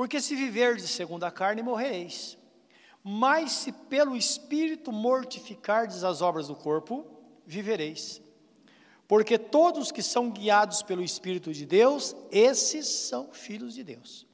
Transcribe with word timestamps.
Porque 0.00 0.18
se 0.18 0.34
viverdes 0.34 0.88
segundo 0.88 1.24
a 1.24 1.30
carne, 1.30 1.60
morrereis. 1.60 2.38
Mas 3.04 3.52
se 3.52 3.70
pelo 3.70 4.16
Espírito 4.16 4.90
mortificardes 4.90 6.02
as 6.04 6.22
obras 6.22 6.48
do 6.48 6.56
corpo, 6.56 7.04
vivereis. 7.44 8.18
Porque 9.06 9.36
todos 9.36 9.92
que 9.92 10.02
são 10.02 10.30
guiados 10.30 10.82
pelo 10.82 11.02
Espírito 11.02 11.52
de 11.52 11.66
Deus, 11.66 12.16
esses 12.32 12.86
são 12.86 13.30
filhos 13.30 13.74
de 13.74 13.84
Deus. 13.84 14.26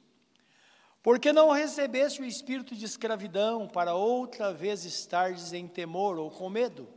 Porque 1.03 1.33
não 1.33 1.51
recebeste 1.51 2.21
o 2.21 2.25
espírito 2.25 2.73
de 2.73 2.85
escravidão 2.85 3.67
para 3.67 3.93
outra 3.93 4.53
vez 4.53 4.85
estardes 4.85 5.51
em 5.51 5.67
temor 5.67 6.17
ou 6.17 6.31
com 6.31 6.49
medo, 6.49 6.87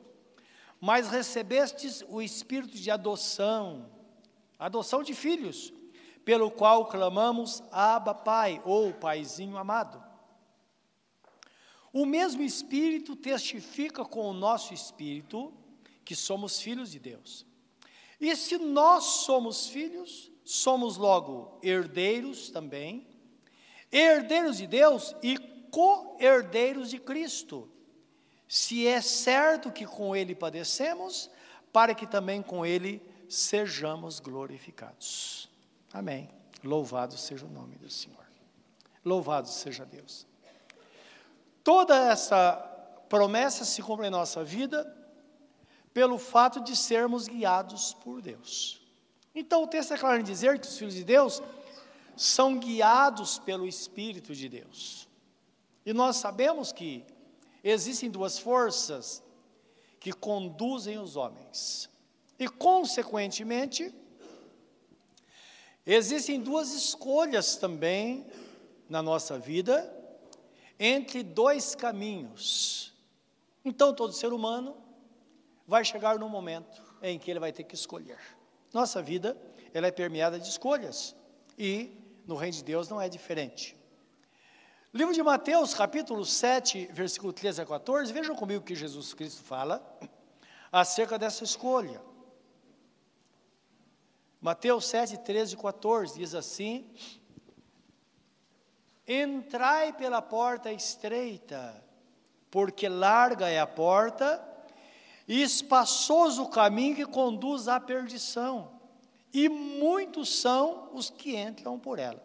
mas 0.80 1.10
recebestes 1.10 2.04
o 2.08 2.22
espírito 2.22 2.76
de 2.76 2.88
adoção, 2.88 3.90
adoção 4.56 5.02
de 5.02 5.12
filhos, 5.12 5.72
pelo 6.24 6.50
qual 6.50 6.86
clamamos 6.86 7.62
Abba 7.70 8.14
Pai 8.14 8.60
ou 8.64 8.92
Paizinho 8.92 9.56
amado. 9.56 10.02
O 11.92 12.06
mesmo 12.06 12.42
Espírito 12.42 13.16
testifica 13.16 14.04
com 14.04 14.28
o 14.28 14.32
nosso 14.32 14.72
espírito 14.72 15.52
que 16.04 16.14
somos 16.14 16.60
filhos 16.60 16.92
de 16.92 16.98
Deus. 16.98 17.46
E 18.20 18.34
se 18.36 18.58
nós 18.58 19.04
somos 19.04 19.68
filhos, 19.68 20.30
somos 20.44 20.96
logo 20.96 21.58
herdeiros 21.62 22.50
também, 22.50 23.06
herdeiros 23.90 24.58
de 24.58 24.66
Deus 24.66 25.16
e 25.22 25.38
co-herdeiros 25.70 26.90
de 26.90 26.98
Cristo. 26.98 27.68
Se 28.46 28.86
é 28.86 29.00
certo 29.00 29.72
que 29.72 29.86
com 29.86 30.14
Ele 30.14 30.34
padecemos, 30.34 31.30
para 31.72 31.94
que 31.94 32.06
também 32.06 32.42
com 32.42 32.66
Ele 32.66 33.02
sejamos 33.28 34.20
glorificados. 34.20 35.49
Amém. 35.92 36.28
Louvado 36.62 37.16
seja 37.16 37.46
o 37.46 37.50
nome 37.50 37.76
do 37.76 37.90
Senhor. 37.90 38.26
Louvado 39.04 39.48
seja 39.48 39.84
Deus. 39.84 40.26
Toda 41.64 41.96
essa 41.96 42.54
promessa 43.08 43.64
se 43.64 43.82
cumpre 43.82 44.06
em 44.06 44.10
nossa 44.10 44.44
vida 44.44 44.96
pelo 45.92 46.18
fato 46.18 46.60
de 46.60 46.76
sermos 46.76 47.26
guiados 47.26 47.94
por 47.94 48.22
Deus. 48.22 48.80
Então 49.34 49.64
o 49.64 49.66
texto 49.66 49.94
é 49.94 49.98
claro 49.98 50.20
em 50.20 50.24
dizer 50.24 50.58
que 50.58 50.66
os 50.66 50.78
filhos 50.78 50.94
de 50.94 51.04
Deus 51.04 51.42
são 52.16 52.58
guiados 52.58 53.38
pelo 53.38 53.66
Espírito 53.66 54.34
de 54.34 54.48
Deus. 54.48 55.08
E 55.84 55.92
nós 55.92 56.16
sabemos 56.16 56.72
que 56.72 57.04
existem 57.64 58.10
duas 58.10 58.38
forças 58.38 59.22
que 59.98 60.12
conduzem 60.12 60.98
os 60.98 61.16
homens. 61.16 61.88
E, 62.38 62.48
consequentemente, 62.48 63.94
existem 65.94 66.40
duas 66.40 66.72
escolhas 66.72 67.56
também 67.56 68.26
na 68.88 69.02
nossa 69.02 69.38
vida 69.38 69.92
entre 70.78 71.22
dois 71.22 71.74
caminhos. 71.74 72.94
Então, 73.64 73.92
todo 73.92 74.12
ser 74.12 74.32
humano 74.32 74.76
vai 75.66 75.84
chegar 75.84 76.18
num 76.18 76.28
momento 76.28 76.80
em 77.02 77.18
que 77.18 77.30
ele 77.30 77.40
vai 77.40 77.52
ter 77.52 77.64
que 77.64 77.74
escolher. 77.74 78.18
Nossa 78.72 79.02
vida, 79.02 79.36
ela 79.74 79.88
é 79.88 79.90
permeada 79.90 80.38
de 80.38 80.48
escolhas 80.48 81.14
e 81.58 81.92
no 82.26 82.36
reino 82.36 82.56
de 82.56 82.64
Deus 82.64 82.88
não 82.88 83.00
é 83.00 83.08
diferente. 83.08 83.76
Livro 84.94 85.12
de 85.12 85.22
Mateus, 85.22 85.74
capítulo 85.74 86.24
7, 86.24 86.88
versículo 86.92 87.32
13 87.32 87.62
a 87.62 87.66
14, 87.66 88.12
vejam 88.12 88.34
comigo 88.34 88.60
o 88.60 88.64
que 88.64 88.74
Jesus 88.74 89.12
Cristo 89.12 89.42
fala 89.42 89.80
acerca 90.72 91.18
dessa 91.18 91.44
escolha. 91.44 92.00
Mateus 94.40 94.86
7, 94.86 95.18
13 95.18 95.54
e 95.54 95.56
14 95.56 96.18
diz 96.18 96.34
assim: 96.34 96.90
Entrai 99.06 99.92
pela 99.92 100.22
porta 100.22 100.72
estreita, 100.72 101.84
porque 102.50 102.88
larga 102.88 103.48
é 103.48 103.60
a 103.60 103.66
porta 103.66 104.42
e 105.28 105.42
espaçoso 105.42 106.44
o 106.44 106.48
caminho 106.48 106.96
que 106.96 107.06
conduz 107.06 107.68
à 107.68 107.78
perdição, 107.78 108.80
e 109.32 109.48
muitos 109.48 110.40
são 110.40 110.90
os 110.92 111.10
que 111.10 111.36
entram 111.36 111.78
por 111.78 111.98
ela. 111.98 112.22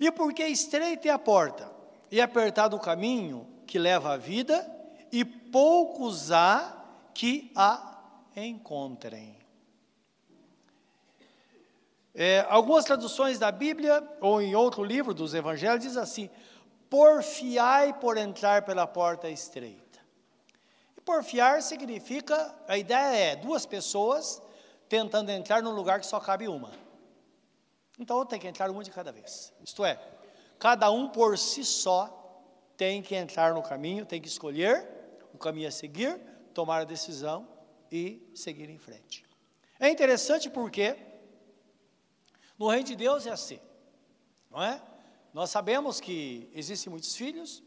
E 0.00 0.10
porque 0.10 0.44
estreita 0.46 1.08
é 1.08 1.10
a 1.10 1.18
porta 1.18 1.70
e 2.10 2.20
apertado 2.20 2.74
o 2.74 2.80
caminho 2.80 3.46
que 3.66 3.78
leva 3.78 4.14
à 4.14 4.16
vida, 4.16 4.66
e 5.12 5.24
poucos 5.24 6.32
há 6.32 6.84
que 7.12 7.52
a 7.54 8.02
encontrem. 8.34 9.37
É, 12.20 12.44
algumas 12.48 12.84
traduções 12.84 13.38
da 13.38 13.52
Bíblia, 13.52 14.02
ou 14.20 14.42
em 14.42 14.52
outro 14.52 14.82
livro 14.82 15.14
dos 15.14 15.34
Evangelhos, 15.34 15.84
diz 15.84 15.96
assim: 15.96 16.28
porfiai 16.90 17.92
por 17.92 18.16
entrar 18.16 18.62
pela 18.62 18.88
porta 18.88 19.30
estreita. 19.30 20.00
E 20.96 21.00
porfiar 21.00 21.62
significa, 21.62 22.52
a 22.66 22.76
ideia 22.76 23.16
é 23.16 23.36
duas 23.36 23.64
pessoas 23.64 24.42
tentando 24.88 25.30
entrar 25.30 25.62
num 25.62 25.70
lugar 25.70 26.00
que 26.00 26.06
só 26.06 26.18
cabe 26.18 26.48
uma. 26.48 26.72
Então 27.96 28.26
tem 28.26 28.40
que 28.40 28.48
entrar 28.48 28.68
uma 28.68 28.82
de 28.82 28.90
cada 28.90 29.12
vez. 29.12 29.52
Isto 29.62 29.84
é, 29.84 30.00
cada 30.58 30.90
um 30.90 31.08
por 31.08 31.38
si 31.38 31.64
só 31.64 32.42
tem 32.76 33.00
que 33.00 33.14
entrar 33.14 33.54
no 33.54 33.62
caminho, 33.62 34.04
tem 34.04 34.20
que 34.20 34.26
escolher 34.26 34.88
o 35.32 35.38
caminho 35.38 35.68
a 35.68 35.70
seguir, 35.70 36.20
tomar 36.52 36.80
a 36.80 36.84
decisão 36.84 37.46
e 37.92 38.28
seguir 38.34 38.68
em 38.68 38.78
frente. 38.78 39.24
É 39.78 39.88
interessante 39.88 40.50
porque 40.50 40.96
no 42.58 42.68
reino 42.68 42.84
de 42.84 42.96
Deus 42.96 43.26
é 43.26 43.30
assim, 43.30 43.60
não 44.50 44.62
é? 44.62 44.82
Nós 45.32 45.50
sabemos 45.50 46.00
que 46.00 46.50
existem 46.52 46.90
muitos 46.90 47.14
filhos 47.14 47.62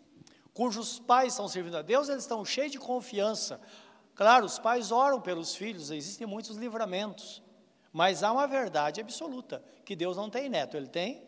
cujos 0.54 1.00
pais 1.00 1.34
estão 1.34 1.48
servindo 1.48 1.78
a 1.78 1.82
Deus, 1.82 2.10
eles 2.10 2.24
estão 2.24 2.44
cheios 2.44 2.72
de 2.72 2.80
confiança. 2.80 3.60
Claro, 4.14 4.46
os 4.46 4.60
pais 4.60 4.92
oram 4.92 5.22
pelos 5.22 5.56
filhos, 5.56 5.90
existem 5.90 6.28
muitos 6.28 6.58
livramentos, 6.58 7.42
mas 7.92 8.24
há 8.24 8.32
uma 8.32 8.48
verdade 8.48 9.02
absoluta, 9.02 9.64
que 9.86 9.96
Deus 9.96 10.18
não 10.18 10.30
tem 10.30 10.50
neto, 10.50 10.78
ele 10.78 10.88
tem 10.88 11.24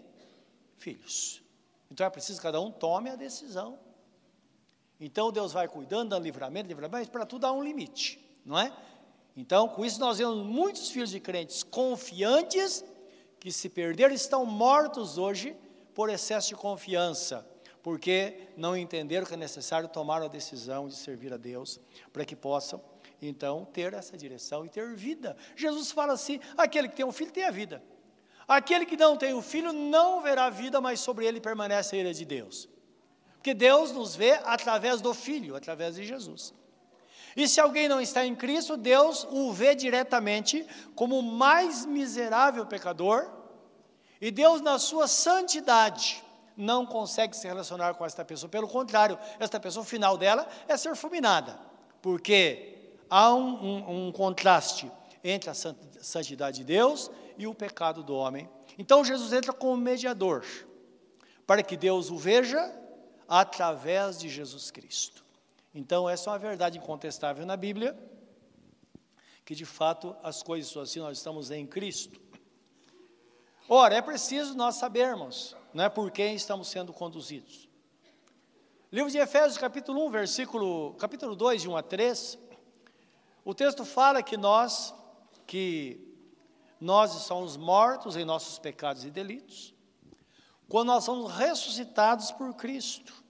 filhos. 0.77 1.41
Então 1.89 2.05
é 2.05 2.09
preciso 2.09 2.39
que 2.39 2.43
cada 2.43 2.59
um 2.59 2.71
tome 2.71 3.09
a 3.09 3.15
decisão. 3.15 3.79
Então 4.99 5.31
Deus 5.31 5.53
vai 5.53 5.67
cuidando, 5.67 6.09
dando 6.09 6.23
livramento, 6.23 6.67
livramento, 6.67 6.97
mas 6.97 7.09
para 7.09 7.25
tudo 7.25 7.45
há 7.45 7.51
um 7.51 7.63
limite, 7.63 8.19
não 8.45 8.59
é? 8.59 8.71
Então, 9.35 9.67
com 9.67 9.83
isso 9.83 9.99
nós 9.99 10.19
vemos 10.19 10.45
muitos 10.45 10.91
filhos 10.91 11.09
de 11.09 11.19
crentes 11.19 11.63
confiantes 11.63 12.85
que 13.43 13.51
se 13.51 13.67
perderam 13.67 14.15
estão 14.15 14.45
mortos 14.45 15.17
hoje 15.17 15.53
por 15.93 16.09
excesso 16.09 16.47
de 16.47 16.55
confiança, 16.55 17.45
porque 17.81 18.47
não 18.55 18.75
entenderam 18.75 19.25
que 19.25 19.33
é 19.33 19.37
necessário 19.37 19.89
tomar 19.89 20.21
a 20.21 20.29
decisão 20.29 20.87
de 20.87 20.95
servir 20.95 21.33
a 21.33 21.35
Deus, 21.35 21.77
para 22.13 22.23
que 22.23 22.37
possam, 22.37 22.81
então, 23.21 23.65
ter 23.65 23.93
essa 23.93 24.15
direção 24.15 24.65
e 24.65 24.69
ter 24.69 24.95
vida. 24.95 25.35
Jesus 25.57 25.91
fala 25.91 26.13
assim: 26.13 26.39
aquele 26.55 26.87
que 26.87 26.95
tem 26.95 27.05
um 27.05 27.11
filho 27.11 27.33
tem 27.33 27.43
a 27.43 27.51
vida. 27.51 27.83
Aquele 28.47 28.85
que 28.85 28.95
não 28.95 29.17
tem 29.17 29.33
o 29.33 29.41
filho 29.41 29.73
não 29.73 30.21
verá 30.21 30.49
vida, 30.49 30.79
mas 30.79 31.01
sobre 31.01 31.25
ele 31.25 31.41
permanece 31.41 31.97
a 31.97 31.99
ira 31.99 32.13
de 32.13 32.23
Deus. 32.23 32.69
Porque 33.33 33.53
Deus 33.53 33.91
nos 33.91 34.15
vê 34.15 34.39
através 34.45 35.01
do 35.01 35.13
Filho, 35.13 35.53
através 35.53 35.95
de 35.95 36.05
Jesus. 36.05 36.53
E 37.35 37.47
se 37.47 37.59
alguém 37.59 37.87
não 37.87 37.99
está 37.99 38.25
em 38.25 38.35
Cristo, 38.35 38.77
Deus 38.77 39.27
o 39.31 39.51
vê 39.51 39.73
diretamente 39.75 40.65
como 40.95 41.19
o 41.19 41.23
mais 41.23 41.85
miserável 41.85 42.65
pecador, 42.65 43.29
e 44.21 44.31
Deus, 44.31 44.61
na 44.61 44.79
sua 44.79 45.07
santidade, 45.07 46.23
não 46.55 46.85
consegue 46.85 47.35
se 47.35 47.47
relacionar 47.47 47.93
com 47.95 48.05
esta 48.05 48.23
pessoa. 48.23 48.49
Pelo 48.49 48.67
contrário, 48.67 49.19
esta 49.39 49.59
pessoa, 49.59 49.83
o 49.83 49.85
final 49.85 50.17
dela 50.17 50.47
é 50.67 50.77
ser 50.77 50.95
fulminada, 50.95 51.59
porque 52.01 52.93
há 53.09 53.33
um, 53.33 53.65
um, 53.65 54.07
um 54.07 54.11
contraste 54.11 54.89
entre 55.23 55.49
a 55.49 55.53
santidade 55.53 56.57
de 56.57 56.63
Deus 56.63 57.09
e 57.37 57.47
o 57.47 57.53
pecado 57.53 58.03
do 58.03 58.15
homem. 58.15 58.49
Então 58.77 59.03
Jesus 59.03 59.33
entra 59.33 59.53
como 59.53 59.77
mediador, 59.77 60.45
para 61.45 61.63
que 61.63 61.75
Deus 61.75 62.09
o 62.09 62.17
veja 62.17 62.73
através 63.27 64.19
de 64.19 64.29
Jesus 64.29 64.71
Cristo. 64.71 65.22
Então, 65.75 66.07
essa 66.07 66.29
é 66.29 66.33
uma 66.33 66.39
verdade 66.39 66.77
incontestável 66.77 67.45
na 67.45 67.57
Bíblia, 67.57 67.97
que 69.43 69.55
de 69.55 69.65
fato 69.65 70.15
as 70.21 70.43
coisas 70.43 70.71
são 70.71 70.81
assim, 70.81 70.99
nós 70.99 71.17
estamos 71.17 71.49
em 71.49 71.65
Cristo. 71.65 72.21
Ora, 73.67 73.95
é 73.95 74.01
preciso 74.01 74.55
nós 74.55 74.75
sabermos 74.75 75.55
né, 75.73 75.89
por 75.89 76.11
quem 76.11 76.35
estamos 76.35 76.67
sendo 76.67 76.93
conduzidos. 76.93 77.67
Livro 78.91 79.09
de 79.09 79.17
Efésios, 79.17 79.57
capítulo 79.57 80.05
1, 80.05 80.11
versículo, 80.11 80.93
capítulo 80.99 81.35
2, 81.35 81.63
de 81.63 81.69
1 81.69 81.77
a 81.77 81.81
3, 81.81 82.37
o 83.43 83.55
texto 83.55 83.83
fala 83.83 84.21
que 84.21 84.37
nós, 84.37 84.93
que 85.47 85.99
nós 86.79 87.11
somos 87.23 87.57
mortos 87.57 88.15
em 88.15 88.23
nossos 88.23 88.59
pecados 88.59 89.03
e 89.03 89.09
delitos, 89.09 89.73
quando 90.69 90.89
nós 90.89 91.03
somos 91.03 91.33
ressuscitados 91.33 92.31
por 92.31 92.53
Cristo. 92.53 93.22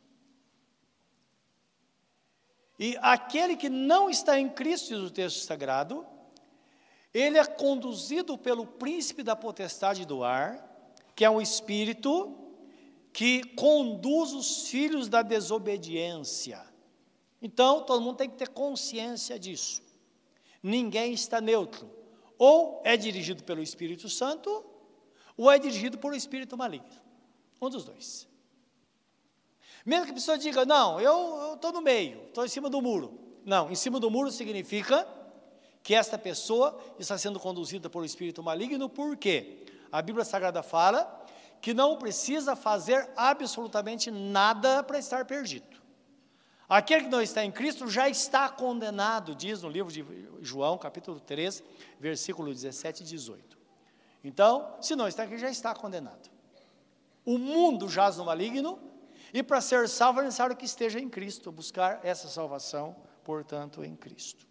E 2.83 2.97
aquele 3.01 3.55
que 3.55 3.69
não 3.69 4.09
está 4.09 4.37
em 4.37 4.49
Cristo, 4.49 4.89
diz 4.89 4.99
o 4.99 5.09
texto 5.09 5.45
sagrado, 5.45 6.05
ele 7.13 7.37
é 7.37 7.45
conduzido 7.45 8.37
pelo 8.37 8.67
príncipe 8.67 9.23
da 9.23 9.37
potestade 9.37 10.05
do 10.05 10.21
ar, 10.21 10.91
que 11.15 11.23
é 11.23 11.29
um 11.29 11.39
espírito 11.39 12.37
que 13.13 13.41
conduz 13.55 14.33
os 14.33 14.67
filhos 14.67 15.07
da 15.07 15.21
desobediência. 15.21 16.61
Então, 17.41 17.85
todo 17.85 18.01
mundo 18.01 18.17
tem 18.17 18.29
que 18.29 18.35
ter 18.35 18.49
consciência 18.49 19.39
disso. 19.39 19.81
Ninguém 20.61 21.13
está 21.13 21.39
neutro. 21.39 21.89
Ou 22.37 22.81
é 22.83 22.97
dirigido 22.97 23.45
pelo 23.45 23.63
Espírito 23.63 24.09
Santo, 24.09 24.61
ou 25.37 25.49
é 25.49 25.57
dirigido 25.57 25.97
por 25.97 26.11
um 26.11 26.17
espírito 26.17 26.57
maligno. 26.57 26.99
Um 27.61 27.69
dos 27.69 27.85
dois. 27.85 28.27
Mesmo 29.85 30.05
que 30.05 30.11
a 30.11 30.15
pessoa 30.15 30.37
diga, 30.37 30.65
não, 30.65 30.99
eu 30.99 31.55
estou 31.55 31.71
no 31.73 31.81
meio, 31.81 32.23
estou 32.27 32.45
em 32.45 32.49
cima 32.49 32.69
do 32.69 32.81
muro. 32.81 33.19
Não, 33.45 33.69
em 33.69 33.75
cima 33.75 33.99
do 33.99 34.09
muro 34.09 34.31
significa 34.31 35.07
que 35.83 35.93
esta 35.93 36.17
pessoa 36.17 36.79
está 36.97 37.17
sendo 37.17 37.39
conduzida 37.39 37.89
por 37.89 38.01
um 38.01 38.05
espírito 38.05 38.41
maligno, 38.41 38.87
por 38.87 39.17
quê? 39.17 39.65
A 39.91 40.01
Bíblia 40.01 40.23
Sagrada 40.23 40.63
fala 40.63 41.21
que 41.61 41.73
não 41.73 41.97
precisa 41.97 42.55
fazer 42.55 43.09
absolutamente 43.15 44.09
nada 44.09 44.81
para 44.83 44.97
estar 44.97 45.25
perdido. 45.25 45.81
Aquele 46.67 47.03
que 47.03 47.09
não 47.09 47.21
está 47.21 47.43
em 47.43 47.51
Cristo 47.51 47.89
já 47.89 48.09
está 48.09 48.49
condenado, 48.49 49.35
diz 49.35 49.61
no 49.61 49.69
livro 49.69 49.91
de 49.91 50.05
João, 50.41 50.77
capítulo 50.77 51.19
13, 51.19 51.63
versículo 51.99 52.53
17 52.53 53.03
e 53.03 53.05
18. 53.05 53.57
Então, 54.23 54.75
se 54.81 54.95
não 54.95 55.07
está 55.07 55.23
aqui, 55.23 55.37
já 55.37 55.49
está 55.49 55.75
condenado. 55.75 56.31
O 57.25 57.37
mundo 57.37 57.89
jaz 57.89 58.17
no 58.17 58.25
maligno, 58.25 58.79
e 59.33 59.41
para 59.41 59.59
ser 59.59 59.89
salvo 59.89 60.19
é 60.19 60.23
necessário 60.23 60.55
que 60.55 60.65
esteja 60.65 60.99
em 60.99 61.09
Cristo, 61.09 61.51
buscar 61.51 61.99
essa 62.03 62.27
salvação, 62.27 62.95
portanto, 63.23 63.83
em 63.83 63.95
Cristo. 63.95 64.45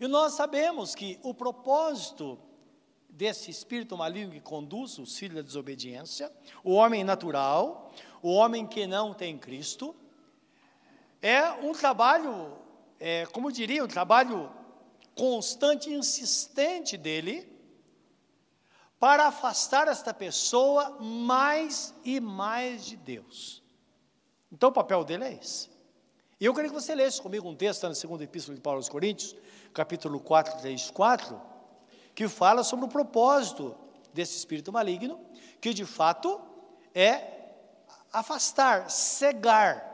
E 0.00 0.08
nós 0.08 0.32
sabemos 0.32 0.94
que 0.94 1.20
o 1.22 1.34
propósito 1.34 2.38
desse 3.10 3.50
espírito 3.50 3.96
maligno 3.98 4.32
que 4.32 4.40
conduz 4.40 4.98
os 4.98 5.18
filhos 5.18 5.36
da 5.36 5.42
desobediência, 5.42 6.32
o 6.64 6.72
homem 6.72 7.04
natural, 7.04 7.92
o 8.22 8.32
homem 8.32 8.66
que 8.66 8.86
não 8.86 9.12
tem 9.12 9.36
Cristo, 9.36 9.94
é 11.20 11.50
um 11.50 11.72
trabalho, 11.72 12.56
é, 12.98 13.26
como 13.26 13.52
diria, 13.52 13.84
um 13.84 13.88
trabalho 13.88 14.50
constante 15.14 15.90
insistente 15.90 16.96
dele 16.96 17.51
para 19.02 19.26
afastar 19.26 19.88
esta 19.88 20.14
pessoa 20.14 20.96
mais 21.00 21.92
e 22.04 22.20
mais 22.20 22.84
de 22.86 22.96
Deus. 22.96 23.60
Então 24.52 24.68
o 24.68 24.72
papel 24.72 25.02
dele 25.02 25.24
é 25.24 25.32
esse. 25.32 25.68
E 26.38 26.44
eu 26.44 26.54
queria 26.54 26.70
que 26.70 26.80
você 26.80 26.94
lesse 26.94 27.20
comigo 27.20 27.48
um 27.48 27.56
texto 27.56 27.82
na 27.88 27.96
segunda 27.96 28.22
epístola 28.22 28.54
de 28.54 28.60
Paulo 28.60 28.78
aos 28.78 28.88
Coríntios, 28.88 29.34
capítulo 29.74 30.20
4, 30.20 30.60
3, 30.60 30.92
4, 30.92 31.40
que 32.14 32.28
fala 32.28 32.62
sobre 32.62 32.84
o 32.84 32.88
propósito 32.88 33.74
desse 34.14 34.36
espírito 34.36 34.72
maligno, 34.72 35.18
que 35.60 35.74
de 35.74 35.84
fato 35.84 36.40
é 36.94 37.50
afastar, 38.12 38.88
cegar. 38.88 39.84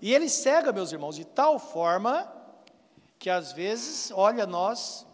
E 0.00 0.14
ele 0.14 0.28
cega, 0.28 0.72
meus 0.72 0.92
irmãos, 0.92 1.16
de 1.16 1.24
tal 1.24 1.58
forma 1.58 2.32
que 3.18 3.28
às 3.28 3.50
vezes, 3.50 4.12
olha, 4.12 4.46
nós 4.46 5.05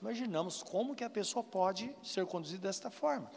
imaginamos 0.00 0.62
como 0.62 0.94
que 0.94 1.04
a 1.04 1.10
pessoa 1.10 1.42
pode 1.42 1.94
ser 2.02 2.24
conduzida 2.26 2.68
desta 2.68 2.90
forma. 2.90 3.30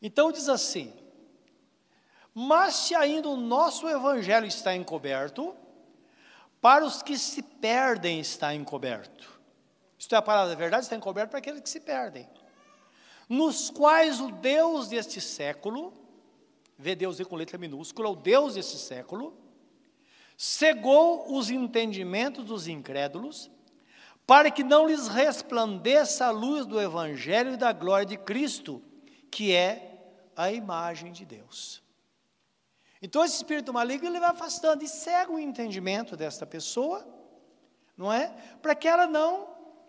Então 0.00 0.30
diz 0.30 0.48
assim: 0.48 0.92
mas 2.40 2.74
se 2.74 2.94
ainda 2.94 3.28
o 3.28 3.36
nosso 3.36 3.88
evangelho 3.88 4.46
está 4.46 4.72
encoberto, 4.72 5.56
para 6.60 6.84
os 6.84 7.02
que 7.02 7.18
se 7.18 7.42
perdem 7.42 8.20
está 8.20 8.54
encoberto. 8.54 9.40
Isto 9.98 10.14
é 10.14 10.18
a 10.18 10.22
palavra 10.22 10.50
da 10.50 10.54
verdade, 10.54 10.84
está 10.84 10.94
encoberto 10.94 11.30
para 11.30 11.40
aqueles 11.40 11.60
que 11.60 11.68
se 11.68 11.80
perdem. 11.80 12.28
Nos 13.28 13.70
quais 13.70 14.20
o 14.20 14.30
Deus 14.30 14.88
deste 14.88 15.20
século, 15.20 15.92
vê 16.78 16.94
Deus 16.94 17.20
com 17.22 17.34
letra 17.34 17.58
minúscula, 17.58 18.08
o 18.08 18.14
Deus 18.14 18.54
deste 18.54 18.78
século, 18.78 19.36
cegou 20.40 21.36
os 21.36 21.50
entendimentos 21.50 22.44
dos 22.44 22.68
incrédulos, 22.68 23.50
para 24.24 24.52
que 24.52 24.62
não 24.62 24.86
lhes 24.86 25.08
resplandeça 25.08 26.26
a 26.26 26.30
luz 26.30 26.64
do 26.64 26.80
Evangelho 26.80 27.54
e 27.54 27.56
da 27.56 27.72
glória 27.72 28.06
de 28.06 28.16
Cristo, 28.16 28.80
que 29.32 29.52
é 29.52 30.00
a 30.36 30.52
imagem 30.52 31.10
de 31.10 31.26
Deus. 31.26 31.82
Então 33.02 33.24
esse 33.24 33.34
espírito 33.34 33.72
maligno 33.72 34.06
ele 34.06 34.20
vai 34.20 34.30
afastando 34.30 34.84
e 34.84 34.88
cega 34.88 35.32
o 35.32 35.40
entendimento 35.40 36.16
desta 36.16 36.46
pessoa, 36.46 37.04
não 37.96 38.12
é? 38.12 38.28
Para 38.62 38.76
que 38.76 38.86
ela 38.86 39.08
não. 39.08 39.48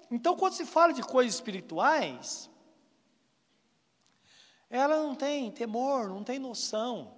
Então 0.10 0.36
quando 0.36 0.54
se 0.54 0.66
fala 0.66 0.94
de 0.94 1.04
coisas 1.04 1.36
espirituais, 1.36 2.50
ela 4.68 4.98
não 4.98 5.14
tem 5.14 5.52
temor, 5.52 6.10
não 6.10 6.24
tem 6.24 6.40
noção. 6.40 7.14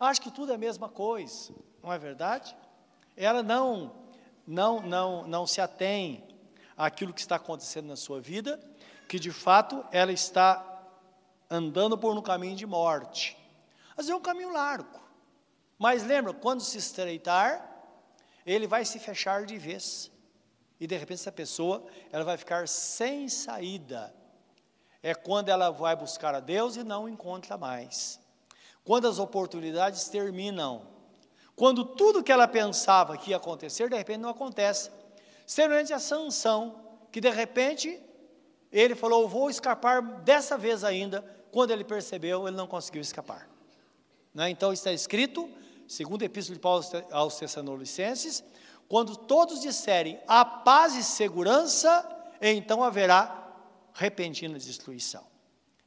Acha 0.00 0.22
que 0.22 0.30
tudo 0.30 0.52
é 0.52 0.54
a 0.54 0.58
mesma 0.58 0.88
coisa, 0.88 1.52
não 1.88 1.94
é 1.94 1.98
verdade? 1.98 2.54
Ela 3.16 3.42
não 3.42 3.94
não 4.46 4.82
não 4.82 5.26
não 5.26 5.46
se 5.46 5.58
atém 5.60 6.22
àquilo 6.76 7.14
que 7.14 7.20
está 7.20 7.36
acontecendo 7.36 7.86
na 7.86 7.96
sua 7.96 8.20
vida, 8.20 8.60
que 9.08 9.18
de 9.18 9.30
fato 9.30 9.82
ela 9.90 10.12
está 10.12 10.64
andando 11.50 11.96
por 11.96 12.14
um 12.14 12.20
caminho 12.20 12.54
de 12.54 12.66
morte. 12.66 13.36
Mas 13.96 14.08
é 14.08 14.14
um 14.14 14.20
caminho 14.20 14.52
largo. 14.52 15.00
Mas 15.78 16.04
lembra, 16.04 16.34
quando 16.34 16.60
se 16.60 16.76
estreitar, 16.76 17.66
ele 18.44 18.66
vai 18.66 18.84
se 18.84 18.98
fechar 18.98 19.46
de 19.46 19.56
vez. 19.56 20.10
E 20.78 20.86
de 20.86 20.94
repente 20.94 21.20
essa 21.20 21.32
pessoa, 21.32 21.86
ela 22.12 22.22
vai 22.22 22.36
ficar 22.36 22.68
sem 22.68 23.28
saída. 23.28 24.14
É 25.02 25.14
quando 25.14 25.48
ela 25.48 25.70
vai 25.70 25.96
buscar 25.96 26.34
a 26.34 26.40
Deus 26.40 26.76
e 26.76 26.84
não 26.84 27.08
encontra 27.08 27.56
mais. 27.56 28.20
Quando 28.84 29.08
as 29.08 29.18
oportunidades 29.18 30.08
terminam. 30.08 30.97
Quando 31.58 31.84
tudo 31.84 32.22
que 32.22 32.30
ela 32.30 32.46
pensava 32.46 33.18
que 33.18 33.30
ia 33.30 33.36
acontecer, 33.36 33.90
de 33.90 33.96
repente 33.96 34.20
não 34.20 34.28
acontece. 34.28 34.92
Semelhante 35.44 35.92
a 35.92 35.98
Sansão, 35.98 36.76
que 37.10 37.20
de 37.20 37.30
repente 37.30 38.00
ele 38.70 38.94
falou, 38.94 39.28
vou 39.28 39.50
escapar 39.50 40.00
dessa 40.20 40.56
vez 40.56 40.84
ainda. 40.84 41.20
Quando 41.50 41.72
ele 41.72 41.82
percebeu, 41.82 42.46
ele 42.46 42.56
não 42.56 42.68
conseguiu 42.68 43.02
escapar. 43.02 43.50
Né? 44.32 44.50
Então 44.50 44.72
está 44.72 44.92
escrito, 44.92 45.50
segundo 45.88 46.22
a 46.22 46.26
Epístola 46.26 46.54
de 46.54 46.60
Paulo 46.60 46.84
aos 47.10 47.36
Tessalonicenses, 47.38 48.44
quando 48.88 49.16
todos 49.16 49.60
disserem 49.60 50.16
a 50.28 50.44
paz 50.44 50.94
e 50.94 51.02
segurança, 51.02 52.08
então 52.40 52.84
haverá 52.84 53.52
repentina 53.94 54.56
destruição. 54.60 55.26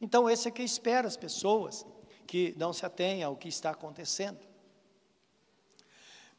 Então 0.01 0.29
esse 0.29 0.49
é 0.49 0.51
que 0.51 0.63
espera 0.63 1.07
as 1.07 1.15
pessoas 1.15 1.85
que 2.27 2.53
não 2.57 2.73
se 2.73 2.85
atenham 2.85 3.29
ao 3.29 3.37
que 3.37 3.47
está 3.47 3.69
acontecendo. 3.69 4.50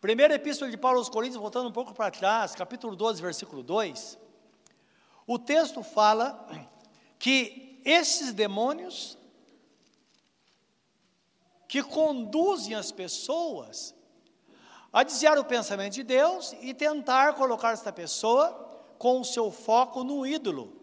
Primeira 0.03 0.35
Epístola 0.35 0.69
de 0.69 0.77
Paulo 0.77 0.99
aos 0.99 1.09
Coríntios, 1.09 1.41
voltando 1.41 1.69
um 1.69 1.73
pouco 1.73 1.95
para 1.95 2.11
trás, 2.11 2.57
capítulo 2.57 2.97
12, 2.97 3.23
versículo 3.23 3.63
2, 3.63 4.19
o 5.29 5.39
texto 5.39 5.81
fala 5.85 6.45
que 7.21 7.81
esses 7.85 8.33
demônios 8.33 9.17
que 11.69 11.85
conduzem 11.85 12.75
as 12.75 12.91
pessoas 12.91 13.95
a 14.93 15.05
desviar 15.05 15.39
o 15.39 15.45
pensamento 15.45 15.93
de 15.93 16.03
Deus 16.03 16.53
e 16.61 16.75
tentar 16.75 17.35
colocar 17.35 17.71
esta 17.71 17.93
pessoa 17.93 18.51
com 18.99 19.21
o 19.21 19.25
seu 19.25 19.53
foco 19.53 20.03
no 20.03 20.27
ídolo. 20.27 20.83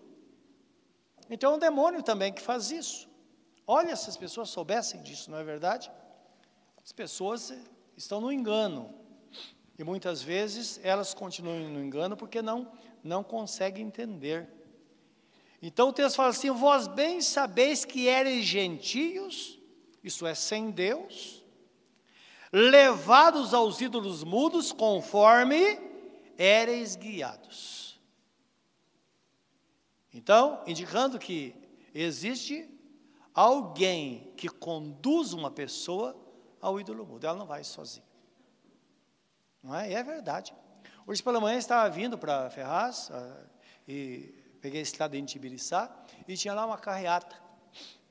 Então 1.29 1.51
é 1.51 1.55
um 1.57 1.59
demônio 1.59 2.01
também 2.01 2.31
que 2.31 2.41
faz 2.41 2.71
isso. 2.71 3.09
Olha, 3.67 3.97
se 3.97 4.09
as 4.09 4.15
pessoas 4.15 4.49
soubessem 4.49 5.03
disso, 5.03 5.29
não 5.29 5.39
é 5.39 5.43
verdade? 5.43 5.91
As 6.81 6.93
pessoas 6.93 7.53
estão 7.97 8.21
no 8.21 8.31
engano. 8.31 9.08
E 9.79 9.83
muitas 9.83 10.21
vezes 10.21 10.79
elas 10.83 11.13
continuam 11.13 11.69
no 11.69 11.81
engano 11.81 12.15
porque 12.15 12.41
não, 12.41 12.71
não 13.03 13.23
conseguem 13.23 13.87
entender. 13.87 14.47
Então 15.61 15.89
o 15.89 15.93
texto 15.93 16.17
fala 16.17 16.29
assim: 16.29 16.51
Vós 16.51 16.87
bem 16.87 17.21
sabeis 17.21 17.85
que 17.85 18.07
eres 18.07 18.45
gentios 18.45 19.59
isso 20.03 20.25
é, 20.25 20.33
sem 20.33 20.71
Deus, 20.71 21.43
levados 22.51 23.53
aos 23.53 23.81
ídolos 23.81 24.23
mudos, 24.23 24.71
conforme 24.71 25.79
éreis 26.37 26.95
guiados. 26.95 27.99
Então, 30.13 30.63
indicando 30.65 31.19
que 31.19 31.55
existe 31.93 32.67
alguém 33.33 34.33
que 34.35 34.49
conduz 34.49 35.33
uma 35.33 35.51
pessoa 35.51 36.15
ao 36.59 36.79
ídolo 36.79 37.05
mudo, 37.05 37.27
ela 37.27 37.37
não 37.37 37.45
vai 37.45 37.63
sozinha. 37.63 38.08
Não 39.61 39.75
é? 39.75 39.91
E 39.91 39.93
é 39.93 40.03
verdade. 40.03 40.53
Hoje 41.05 41.21
pela 41.21 41.39
manhã 41.39 41.57
estava 41.57 41.89
vindo 41.89 42.17
para 42.17 42.49
Ferraz, 42.49 43.09
uh, 43.09 43.49
e 43.87 44.33
peguei 44.61 44.79
a 44.79 44.83
estrada 44.83 45.17
em 45.17 45.25
Tibiriçá, 45.25 45.89
e 46.27 46.37
tinha 46.37 46.53
lá 46.53 46.65
uma 46.65 46.77
carreata 46.77 47.49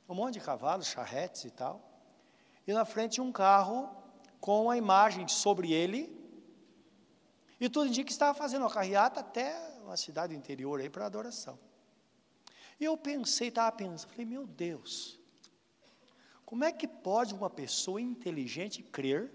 um 0.08 0.14
monte 0.14 0.34
de 0.34 0.40
cavalos, 0.40 0.86
charretes 0.86 1.44
e 1.44 1.50
tal. 1.50 1.84
E 2.66 2.72
na 2.72 2.84
frente 2.84 3.20
um 3.20 3.30
carro 3.30 3.94
com 4.40 4.70
a 4.70 4.76
imagem 4.76 5.28
sobre 5.28 5.72
ele. 5.72 6.16
E 7.60 7.68
tudo 7.68 7.88
indica 7.88 8.06
que 8.06 8.12
estava 8.12 8.36
fazendo 8.36 8.64
a 8.64 8.70
carreata 8.70 9.20
até 9.20 9.54
uma 9.82 9.96
cidade 9.96 10.34
interior 10.34 10.80
aí 10.80 10.88
para 10.88 11.04
adoração. 11.04 11.58
E 12.80 12.84
eu 12.84 12.96
pensei, 12.96 13.48
estava 13.48 13.72
pensando, 13.72 14.10
falei, 14.10 14.24
meu 14.24 14.46
Deus, 14.46 15.18
como 16.46 16.64
é 16.64 16.72
que 16.72 16.86
pode 16.86 17.34
uma 17.34 17.50
pessoa 17.50 18.00
inteligente 18.00 18.82
crer 18.82 19.30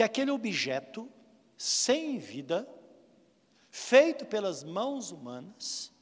que 0.00 0.04
aquele 0.04 0.30
objeto 0.30 1.12
sem 1.58 2.16
vida, 2.16 2.66
feito 3.68 4.24
pelas 4.24 4.64
mãos 4.64 5.10
humanas, 5.10 5.92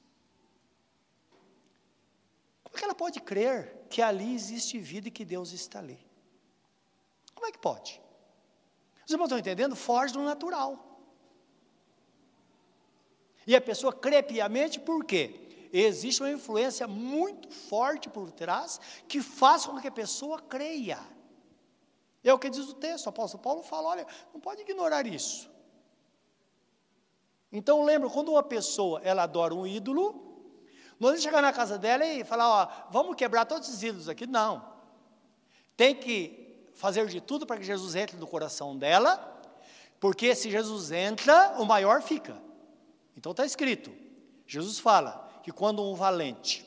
como 2.62 2.76
é 2.76 2.78
que 2.78 2.85
ela 2.85 2.95
pode 2.95 3.21
crer 3.21 3.87
que 3.90 4.00
ali 4.00 4.37
existe 4.37 4.78
vida 4.78 5.09
e 5.09 5.11
que 5.11 5.25
Deus 5.25 5.50
está 5.50 5.81
ali? 5.81 5.99
Como 7.35 7.49
é 7.49 7.50
que 7.50 7.59
pode? 7.59 8.00
Os 9.05 9.11
irmãos 9.11 9.26
estão 9.26 9.38
entendendo? 9.40 9.75
Foge 9.75 10.12
do 10.12 10.23
natural. 10.23 11.02
E 13.49 13.57
a 13.57 13.61
pessoa 13.61 13.93
crê 13.93 14.23
piamente 14.23 14.78
por 14.78 15.05
quê? 15.05 15.69
Existe 15.73 16.23
uma 16.23 16.31
influência 16.31 16.87
muito 16.87 17.52
forte 17.52 18.09
por 18.09 18.31
trás 18.31 18.81
que 19.09 19.21
faz 19.21 19.67
com 19.67 19.81
que 19.81 19.88
a 19.88 19.90
pessoa 19.90 20.40
creia. 20.40 21.18
É 22.23 22.33
o 22.33 22.39
que 22.39 22.51
diz 22.51 22.69
o 22.69 22.75
texto. 22.75 23.07
O 23.07 23.09
apóstolo 23.11 23.43
Paulo 23.43 23.63
fala: 23.63 23.89
olha, 23.89 24.07
não 24.33 24.41
pode 24.41 24.63
ignorar 24.63 25.07
isso. 25.07 25.51
Então 27.51 27.83
lembra, 27.85 28.11
quando 28.11 28.31
uma 28.31 28.43
pessoa 28.43 29.01
ela 29.03 29.23
adora 29.23 29.55
um 29.55 29.67
ídolo, 29.67 30.29
não 31.01 31.11
é 31.11 31.17
chegar 31.17 31.41
na 31.41 31.53
casa 31.53 31.79
dela 31.79 32.05
e 32.05 32.25
falar, 32.25 32.49
ó, 32.49 32.91
vamos 32.91 33.17
quebrar 33.17 33.45
todos 33.45 33.69
esses 33.69 33.83
ídolos 33.83 34.09
aqui. 34.09 34.27
Não. 34.27 34.77
Tem 35.77 35.95
que 35.95 36.71
fazer 36.75 37.07
de 37.07 37.21
tudo 37.21 37.47
para 37.47 37.57
que 37.57 37.65
Jesus 37.65 37.95
entre 37.95 38.17
no 38.17 38.27
coração 38.27 38.77
dela, 38.77 39.41
porque 40.01 40.35
se 40.35 40.51
Jesus 40.51 40.91
entra, 40.91 41.55
o 41.59 41.65
maior 41.65 42.03
fica. 42.03 42.37
Então 43.17 43.33
está 43.33 43.47
escrito: 43.47 43.93
Jesus 44.47 44.79
fala 44.79 45.29
que 45.43 45.53
quando 45.53 45.83
um 45.83 45.95
valente 45.95 46.67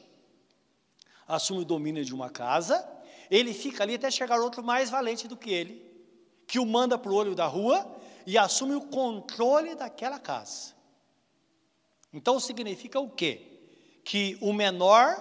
assume 1.27 1.61
o 1.61 1.65
domínio 1.65 2.03
de 2.03 2.13
uma 2.13 2.29
casa, 2.29 2.87
ele 3.31 3.53
fica 3.53 3.83
ali 3.83 3.95
até 3.95 4.11
chegar 4.11 4.41
outro 4.41 4.61
mais 4.61 4.89
valente 4.89 5.25
do 5.25 5.37
que 5.37 5.49
ele, 5.49 5.81
que 6.45 6.59
o 6.59 6.65
manda 6.65 6.97
para 6.97 7.09
o 7.09 7.15
olho 7.15 7.33
da 7.33 7.47
rua 7.47 7.89
e 8.27 8.37
assume 8.37 8.75
o 8.75 8.81
controle 8.81 9.73
daquela 9.73 10.19
casa. 10.19 10.73
Então 12.11 12.37
significa 12.41 12.99
o 12.99 13.09
quê? 13.09 13.61
Que 14.03 14.37
o 14.41 14.51
menor 14.51 15.15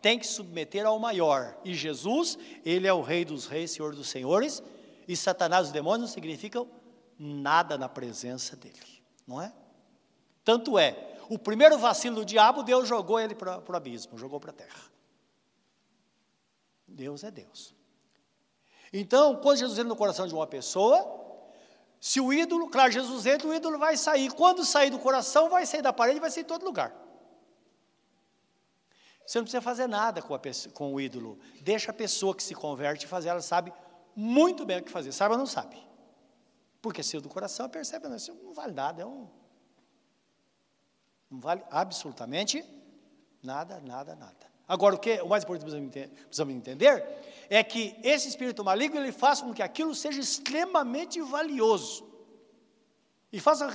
tem 0.00 0.20
que 0.20 0.26
submeter 0.26 0.86
ao 0.86 1.00
maior. 1.00 1.58
E 1.64 1.74
Jesus, 1.74 2.38
ele 2.64 2.86
é 2.86 2.92
o 2.92 3.02
rei 3.02 3.24
dos 3.24 3.46
reis, 3.46 3.72
senhor 3.72 3.92
dos 3.92 4.08
senhores, 4.08 4.62
e 5.08 5.16
Satanás 5.16 5.66
e 5.66 5.66
os 5.66 5.72
demônios 5.72 6.08
não 6.08 6.14
significam 6.14 6.68
nada 7.18 7.76
na 7.76 7.88
presença 7.88 8.54
dele, 8.54 9.02
não 9.26 9.42
é? 9.42 9.52
Tanto 10.44 10.78
é, 10.78 11.16
o 11.28 11.36
primeiro 11.36 11.76
vacilo 11.76 12.16
do 12.16 12.24
diabo, 12.24 12.62
Deus 12.62 12.86
jogou 12.86 13.18
ele 13.18 13.34
para 13.34 13.60
o 13.68 13.76
abismo, 13.76 14.16
jogou 14.16 14.38
para 14.38 14.50
a 14.50 14.54
terra. 14.54 14.97
Deus 16.88 17.22
é 17.22 17.30
Deus. 17.30 17.74
Então, 18.92 19.36
quando 19.36 19.58
Jesus 19.58 19.78
entra 19.78 19.88
no 19.88 19.96
coração 19.96 20.26
de 20.26 20.34
uma 20.34 20.46
pessoa, 20.46 21.18
se 22.00 22.20
o 22.20 22.32
ídolo, 22.32 22.68
claro, 22.68 22.90
Jesus 22.90 23.26
entra, 23.26 23.46
o 23.46 23.54
ídolo 23.54 23.78
vai 23.78 23.96
sair. 23.96 24.30
Quando 24.32 24.64
sair 24.64 24.90
do 24.90 24.98
coração, 24.98 25.48
vai 25.50 25.66
sair 25.66 25.82
da 25.82 25.92
parede, 25.92 26.18
vai 26.18 26.30
sair 26.30 26.42
em 26.42 26.46
todo 26.46 26.64
lugar. 26.64 26.94
Você 29.26 29.38
não 29.38 29.44
precisa 29.44 29.60
fazer 29.60 29.86
nada 29.86 30.22
com, 30.22 30.34
com 30.72 30.94
o 30.94 31.00
ídolo. 31.00 31.38
Deixa 31.60 31.90
a 31.90 31.94
pessoa 31.94 32.34
que 32.34 32.42
se 32.42 32.54
converte 32.54 33.06
fazer, 33.06 33.28
ela 33.28 33.42
sabe 33.42 33.72
muito 34.16 34.64
bem 34.64 34.78
o 34.78 34.82
que 34.82 34.90
fazer. 34.90 35.12
Sabe 35.12 35.32
ou 35.32 35.38
não 35.38 35.46
sabe? 35.46 35.76
Porque 36.80 37.02
se 37.02 37.18
do 37.20 37.28
coração, 37.28 37.68
percebe, 37.68 38.08
não, 38.08 38.16
isso 38.16 38.32
não 38.42 38.54
vale 38.54 38.72
nada, 38.72 39.02
é 39.02 39.06
um, 39.06 39.28
não 41.30 41.40
vale 41.40 41.62
absolutamente 41.70 42.64
nada, 43.42 43.80
nada, 43.80 44.14
nada. 44.14 44.47
Agora, 44.68 44.94
o 44.94 44.98
que 44.98 45.20
o 45.22 45.28
mais 45.28 45.42
importante 45.42 45.90
que 45.90 46.08
precisamos 46.26 46.54
entender 46.54 47.04
é 47.48 47.64
que 47.64 47.98
esse 48.02 48.28
espírito 48.28 48.62
maligno 48.62 49.00
ele 49.00 49.12
faz 49.12 49.40
com 49.40 49.54
que 49.54 49.62
aquilo 49.62 49.94
seja 49.94 50.20
extremamente 50.20 51.20
valioso. 51.22 52.06
E 53.32 53.40
faça 53.40 53.66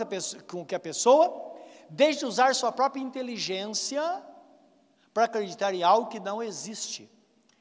com 0.48 0.64
que 0.64 0.76
a 0.76 0.80
pessoa 0.80 1.52
deixe 1.90 2.20
de 2.20 2.26
usar 2.26 2.54
sua 2.54 2.72
própria 2.72 3.02
inteligência 3.02 4.24
para 5.14 5.26
acreditar 5.26 5.74
em 5.74 5.82
algo 5.82 6.10
que 6.10 6.20
não 6.20 6.42
existe. 6.42 7.10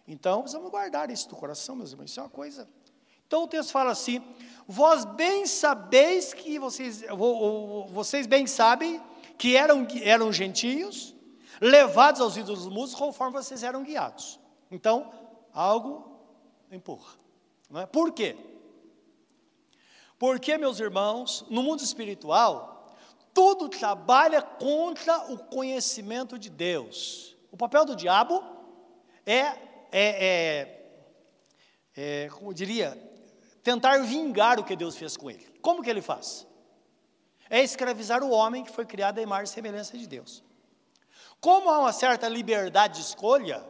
Então, 0.06 0.42
precisamos 0.42 0.70
guardar 0.70 1.10
isso 1.10 1.30
no 1.30 1.36
coração, 1.36 1.74
meus 1.76 1.92
irmãos. 1.92 2.10
Isso 2.10 2.20
é 2.20 2.22
uma 2.22 2.28
coisa. 2.28 2.68
Então 3.32 3.44
o 3.44 3.48
texto 3.48 3.70
fala 3.70 3.92
assim: 3.92 4.22
Vós 4.68 5.06
bem 5.06 5.46
sabeis 5.46 6.34
que 6.34 6.58
vocês, 6.58 7.02
vocês 7.88 8.26
bem 8.26 8.46
sabem 8.46 9.00
que 9.38 9.56
eram, 9.56 9.88
eram 10.02 10.30
gentios, 10.30 11.11
levados 11.62 12.20
aos 12.20 12.36
ídolos 12.36 12.66
mudos 12.66 12.94
conforme 12.94 13.32
vocês 13.32 13.62
eram 13.62 13.82
guiados. 13.82 14.40
Então, 14.70 15.12
algo 15.52 16.20
empurra. 16.70 17.14
É? 17.74 17.86
Por 17.86 18.12
quê? 18.12 18.36
Porque, 20.18 20.58
meus 20.58 20.80
irmãos, 20.80 21.44
no 21.48 21.62
mundo 21.62 21.82
espiritual, 21.82 22.92
tudo 23.32 23.68
trabalha 23.68 24.42
contra 24.42 25.32
o 25.32 25.38
conhecimento 25.38 26.38
de 26.38 26.50
Deus. 26.50 27.36
O 27.50 27.56
papel 27.56 27.84
do 27.84 27.96
diabo 27.96 28.42
é, 29.24 29.38
é, 29.40 29.56
é, 29.92 30.82
é 31.96 32.28
como 32.30 32.50
eu 32.50 32.54
diria, 32.54 32.98
tentar 33.62 34.02
vingar 34.02 34.58
o 34.58 34.64
que 34.64 34.76
Deus 34.76 34.96
fez 34.96 35.16
com 35.16 35.30
ele. 35.30 35.46
Como 35.60 35.82
que 35.82 35.88
ele 35.88 36.02
faz? 36.02 36.46
é 37.52 37.62
escravizar 37.62 38.24
o 38.24 38.30
homem 38.30 38.64
que 38.64 38.72
foi 38.72 38.86
criado 38.86 39.18
à 39.18 39.22
imagem 39.22 39.44
e 39.44 39.48
semelhança 39.48 39.98
de 39.98 40.06
Deus. 40.06 40.42
Como 41.42 41.68
há 41.68 41.80
uma 41.80 41.92
certa 41.92 42.28
liberdade 42.28 43.00
de 43.00 43.00
escolha, 43.00 43.66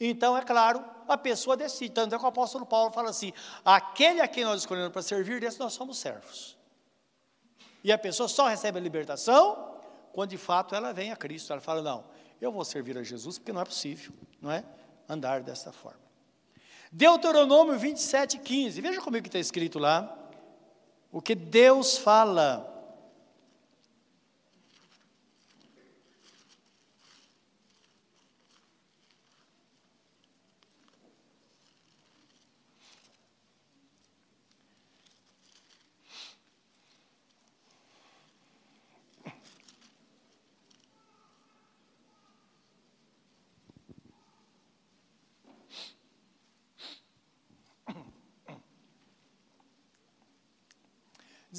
então, 0.00 0.36
é 0.36 0.42
claro, 0.42 0.84
a 1.06 1.16
pessoa 1.16 1.56
decide. 1.56 1.94
Tanto 1.94 2.14
é 2.14 2.18
que 2.18 2.24
o 2.24 2.28
apóstolo 2.28 2.66
Paulo 2.66 2.90
fala 2.90 3.10
assim: 3.10 3.32
aquele 3.64 4.20
a 4.20 4.26
quem 4.26 4.44
nós 4.44 4.60
escolhemos 4.60 4.90
para 4.90 5.00
servir, 5.00 5.40
desse 5.40 5.60
nós 5.60 5.72
somos 5.72 5.98
servos. 5.98 6.58
E 7.82 7.92
a 7.92 7.96
pessoa 7.96 8.28
só 8.28 8.48
recebe 8.48 8.78
a 8.78 8.82
libertação 8.82 9.72
quando 10.12 10.30
de 10.30 10.36
fato 10.36 10.74
ela 10.74 10.92
vem 10.92 11.12
a 11.12 11.16
Cristo. 11.16 11.52
Ela 11.52 11.60
fala: 11.60 11.80
não, 11.80 12.04
eu 12.40 12.50
vou 12.50 12.64
servir 12.64 12.98
a 12.98 13.04
Jesus 13.04 13.38
porque 13.38 13.52
não 13.52 13.60
é 13.60 13.64
possível, 13.64 14.12
não 14.40 14.50
é? 14.50 14.64
Andar 15.08 15.42
dessa 15.42 15.70
forma. 15.70 16.02
Deuteronômio 16.90 17.78
27, 17.78 18.38
15. 18.38 18.80
Veja 18.80 19.00
como 19.00 19.16
é 19.16 19.20
que 19.20 19.28
está 19.28 19.38
escrito 19.38 19.78
lá. 19.78 20.16
O 21.12 21.22
que 21.22 21.36
Deus 21.36 21.96
fala. 21.96 22.73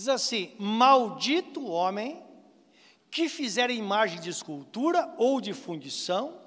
Diz 0.05 0.09
assim: 0.09 0.53
Maldito 0.59 1.59
o 1.62 1.71
homem 1.71 2.24
que 3.09 3.27
fizer 3.27 3.71
imagem 3.71 4.21
de 4.21 4.29
escultura 4.29 5.12
ou 5.17 5.41
de 5.41 5.51
fundição, 5.51 6.39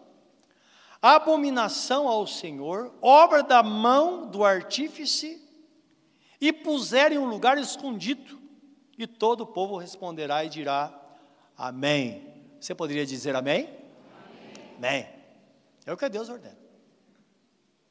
abominação 1.02 2.06
ao 2.06 2.24
Senhor, 2.24 2.94
obra 3.02 3.42
da 3.42 3.60
mão 3.60 4.28
do 4.28 4.44
artífice, 4.44 5.42
e 6.40 6.52
puser 6.52 7.10
em 7.10 7.18
um 7.18 7.24
lugar 7.24 7.58
escondido, 7.58 8.40
e 8.96 9.08
todo 9.08 9.40
o 9.40 9.46
povo 9.46 9.76
responderá 9.76 10.44
e 10.44 10.48
dirá: 10.48 10.96
Amém. 11.56 12.32
Você 12.60 12.76
poderia 12.76 13.04
dizer 13.04 13.34
amém? 13.34 13.68
Amém. 14.76 15.00
amém. 15.02 15.08
É 15.84 15.92
o 15.92 15.96
que 15.96 16.08
Deus 16.08 16.28
ordena. 16.28 16.58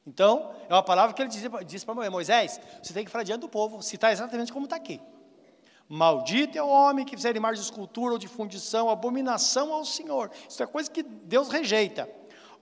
Então, 0.06 0.56
é 0.70 0.74
uma 0.74 0.84
palavra 0.84 1.14
que 1.14 1.22
ele 1.22 1.30
disse 1.66 1.86
para 1.86 2.10
Moisés: 2.10 2.58
você 2.82 2.94
tem 2.94 3.04
que 3.04 3.12
falar 3.12 3.26
diante 3.26 3.42
do 3.42 3.50
povo, 3.50 3.82
citar 3.82 4.14
exatamente 4.14 4.54
como 4.54 4.66
está 4.66 4.78
aqui. 4.78 5.02
Maldito 5.90 6.58
é 6.58 6.64
o 6.64 6.68
homem 6.68 7.06
que 7.06 7.16
fizer 7.16 7.36
imagem 7.36 7.62
de 7.62 7.70
escultura 7.70 8.14
ou 8.14 8.20
de 8.20 8.28
fundição, 8.28 8.90
abominação 8.90 9.72
ao 9.72 9.86
Senhor. 9.86 10.30
Isso 10.48 10.62
é 10.62 10.68
coisa 10.68 10.92
que 10.92 11.02
Deus 11.02 11.48
rejeita. 11.48 12.10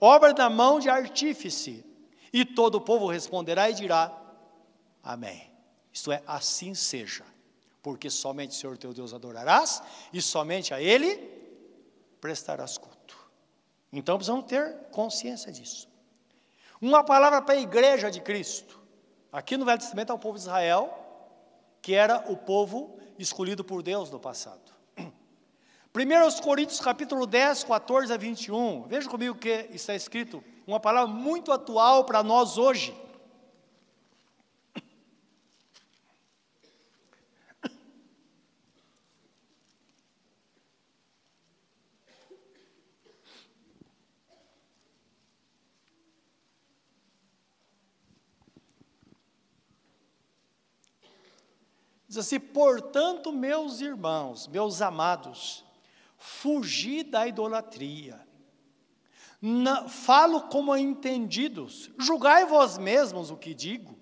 Obra 0.00 0.32
da 0.32 0.48
mão 0.48 0.78
de 0.78 0.88
artífice. 0.88 1.84
E 2.32 2.44
todo 2.44 2.76
o 2.76 2.80
povo 2.80 3.08
responderá 3.08 3.68
e 3.70 3.74
dirá: 3.74 4.16
Amém. 5.02 5.50
Isto 5.92 6.12
é, 6.12 6.22
assim 6.26 6.74
seja. 6.74 7.24
Porque 7.82 8.10
somente 8.10 8.50
o 8.50 8.54
Senhor 8.54 8.76
teu 8.76 8.92
Deus 8.92 9.14
adorarás 9.14 9.82
e 10.12 10.20
somente 10.20 10.74
a 10.74 10.80
Ele 10.80 11.16
prestarás 12.20 12.76
culto. 12.76 13.16
Então 13.92 14.16
precisamos 14.16 14.44
ter 14.46 14.74
consciência 14.90 15.50
disso. 15.50 15.88
Uma 16.80 17.02
palavra 17.02 17.40
para 17.40 17.54
a 17.54 17.60
igreja 17.60 18.10
de 18.10 18.20
Cristo. 18.20 18.78
Aqui 19.32 19.56
no 19.56 19.64
Velho 19.64 19.78
Testamento 19.78 20.12
é 20.12 20.14
o 20.14 20.18
povo 20.18 20.36
de 20.36 20.42
Israel, 20.42 20.92
que 21.80 21.94
era 21.94 22.30
o 22.30 22.36
povo 22.36 22.98
escolhido 23.18 23.64
por 23.64 23.82
Deus 23.82 24.10
no 24.10 24.18
passado. 24.18 24.74
1 24.98 26.42
Coríntios 26.42 26.78
capítulo 26.78 27.26
10, 27.26 27.64
14 27.64 28.12
a 28.12 28.16
21. 28.16 28.82
Veja 28.82 29.08
comigo 29.08 29.34
o 29.34 29.38
que 29.38 29.68
está 29.72 29.94
escrito, 29.94 30.44
uma 30.66 30.78
palavra 30.78 31.10
muito 31.10 31.50
atual 31.52 32.04
para 32.04 32.22
nós 32.22 32.58
hoje. 32.58 32.94
Diz 52.16 52.24
assim: 52.24 52.40
portanto, 52.40 53.30
meus 53.30 53.80
irmãos, 53.82 54.48
meus 54.48 54.80
amados, 54.80 55.62
fugi 56.16 57.02
da 57.02 57.26
idolatria. 57.26 58.26
Na, 59.40 59.86
falo 59.86 60.42
como 60.42 60.74
entendidos, 60.74 61.90
julgai 61.98 62.46
vós 62.46 62.78
mesmos 62.78 63.30
o 63.30 63.36
que 63.36 63.52
digo. 63.52 63.94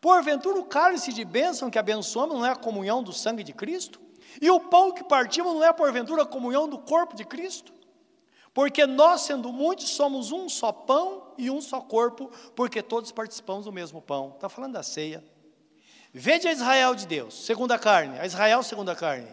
Porventura 0.00 0.58
o 0.58 0.64
cálice 0.64 1.12
de 1.12 1.22
bênção 1.22 1.70
que 1.70 1.78
abençoamos 1.78 2.34
não 2.34 2.46
é 2.46 2.50
a 2.50 2.56
comunhão 2.56 3.02
do 3.02 3.12
sangue 3.12 3.44
de 3.44 3.52
Cristo? 3.52 4.00
E 4.40 4.50
o 4.50 4.58
pão 4.58 4.92
que 4.92 5.04
partimos 5.04 5.52
não 5.52 5.62
é 5.62 5.72
porventura 5.72 6.22
a 6.22 6.26
comunhão 6.26 6.66
do 6.66 6.78
corpo 6.78 7.14
de 7.14 7.26
Cristo? 7.26 7.74
Porque 8.54 8.86
nós, 8.86 9.22
sendo 9.22 9.52
muitos, 9.52 9.90
somos 9.90 10.32
um 10.32 10.48
só 10.48 10.72
pão 10.72 11.34
e 11.36 11.50
um 11.50 11.60
só 11.60 11.80
corpo, 11.80 12.30
porque 12.54 12.82
todos 12.82 13.12
participamos 13.12 13.66
do 13.66 13.72
mesmo 13.72 14.00
pão. 14.00 14.32
Está 14.34 14.48
falando 14.48 14.72
da 14.72 14.82
ceia. 14.82 15.22
Vede 16.16 16.46
a 16.46 16.52
Israel 16.52 16.94
de 16.94 17.08
Deus, 17.08 17.44
segundo 17.44 17.72
a 17.72 17.78
carne, 17.78 18.20
a 18.20 18.24
Israel 18.24 18.62
segundo 18.62 18.88
a 18.88 18.94
carne. 18.94 19.28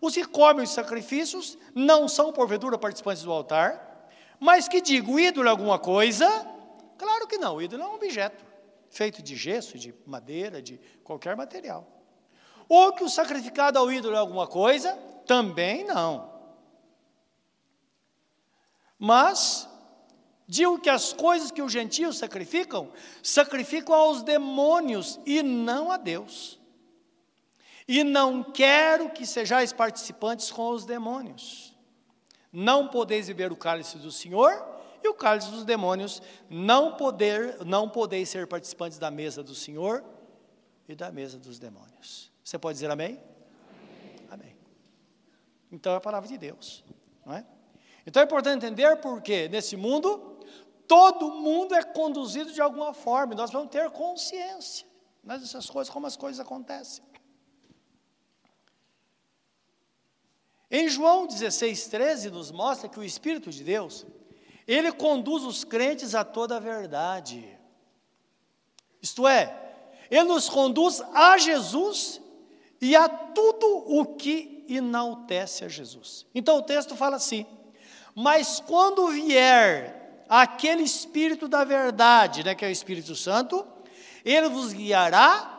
Os 0.00 0.14
que 0.14 0.24
comem 0.24 0.64
os 0.64 0.70
sacrifícios 0.70 1.58
não 1.74 2.08
são, 2.08 2.32
porventura, 2.32 2.78
participantes 2.78 3.22
do 3.22 3.30
altar, 3.30 4.08
mas 4.40 4.66
que 4.66 4.80
digo, 4.80 5.20
ídolo 5.20 5.48
é 5.48 5.50
alguma 5.50 5.78
coisa? 5.78 6.26
Claro 6.96 7.26
que 7.26 7.36
não, 7.36 7.56
o 7.56 7.62
ídolo 7.62 7.82
é 7.82 7.86
um 7.86 7.96
objeto, 7.96 8.42
feito 8.88 9.22
de 9.22 9.36
gesso, 9.36 9.78
de 9.78 9.94
madeira, 10.06 10.62
de 10.62 10.80
qualquer 11.04 11.36
material. 11.36 11.86
Ou 12.66 12.94
que 12.94 13.04
o 13.04 13.08
sacrificado 13.10 13.78
ao 13.78 13.92
ídolo 13.92 14.14
é 14.14 14.18
alguma 14.18 14.46
coisa? 14.46 14.94
Também 15.26 15.84
não. 15.84 16.32
Mas 18.98 19.67
Digo 20.50 20.78
que 20.78 20.88
as 20.88 21.12
coisas 21.12 21.50
que 21.50 21.60
os 21.60 21.70
gentios 21.70 22.16
sacrificam, 22.16 22.90
sacrificam 23.22 23.94
aos 23.94 24.22
demônios 24.22 25.20
e 25.26 25.42
não 25.42 25.92
a 25.92 25.98
Deus. 25.98 26.58
E 27.86 28.02
não 28.02 28.42
quero 28.42 29.10
que 29.10 29.26
sejais 29.26 29.74
participantes 29.74 30.50
com 30.50 30.70
os 30.70 30.86
demônios. 30.86 31.76
Não 32.50 32.88
podeis 32.88 33.28
beber 33.28 33.52
o 33.52 33.56
cálice 33.56 33.98
do 33.98 34.10
Senhor 34.10 34.66
e 35.04 35.08
o 35.08 35.12
cálice 35.12 35.50
dos 35.50 35.66
demônios. 35.66 36.22
Não 36.48 36.96
poder, 36.96 37.62
não 37.66 37.86
podeis 37.86 38.30
ser 38.30 38.46
participantes 38.46 38.98
da 38.98 39.10
mesa 39.10 39.42
do 39.42 39.54
Senhor 39.54 40.02
e 40.88 40.94
da 40.94 41.12
mesa 41.12 41.38
dos 41.38 41.58
demônios. 41.58 42.32
Você 42.42 42.58
pode 42.58 42.76
dizer 42.76 42.90
amém? 42.90 43.20
Amém. 44.30 44.46
amém. 44.46 44.56
Então 45.70 45.92
é 45.92 45.96
a 45.96 46.00
palavra 46.00 46.26
de 46.26 46.38
Deus, 46.38 46.82
não 47.26 47.34
é? 47.34 47.44
Então 48.06 48.22
é 48.22 48.24
importante 48.24 48.64
entender 48.64 48.96
porque 48.96 49.50
nesse 49.50 49.76
mundo 49.76 50.37
Todo 50.88 51.30
mundo 51.30 51.74
é 51.74 51.84
conduzido 51.84 52.50
de 52.50 52.62
alguma 52.62 52.94
forma, 52.94 53.34
nós 53.34 53.50
vamos 53.50 53.70
ter 53.70 53.90
consciência 53.90 54.86
dessas 55.22 55.68
coisas, 55.68 55.92
como 55.92 56.06
as 56.06 56.16
coisas 56.16 56.40
acontecem. 56.40 57.04
Em 60.70 60.88
João 60.88 61.26
16, 61.26 61.88
13, 61.88 62.30
nos 62.30 62.50
mostra 62.50 62.88
que 62.88 62.98
o 62.98 63.04
Espírito 63.04 63.50
de 63.50 63.62
Deus, 63.62 64.06
ele 64.66 64.90
conduz 64.90 65.44
os 65.44 65.62
crentes 65.62 66.14
a 66.14 66.24
toda 66.24 66.56
a 66.56 66.60
verdade. 66.60 67.58
Isto 69.02 69.28
é, 69.28 69.54
ele 70.10 70.24
nos 70.24 70.48
conduz 70.48 71.02
a 71.12 71.36
Jesus 71.36 72.18
e 72.80 72.96
a 72.96 73.08
tudo 73.08 73.84
o 73.94 74.16
que 74.16 74.64
enaltece 74.68 75.66
a 75.66 75.68
Jesus. 75.68 76.24
Então 76.34 76.58
o 76.58 76.62
texto 76.62 76.96
fala 76.96 77.16
assim: 77.16 77.46
Mas 78.14 78.60
quando 78.60 79.08
vier 79.08 79.97
aquele 80.28 80.82
Espírito 80.82 81.48
da 81.48 81.64
verdade, 81.64 82.44
né, 82.44 82.54
que 82.54 82.64
é 82.64 82.68
o 82.68 82.70
Espírito 82.70 83.14
Santo, 83.16 83.66
ele 84.24 84.48
vos 84.48 84.72
guiará 84.72 85.54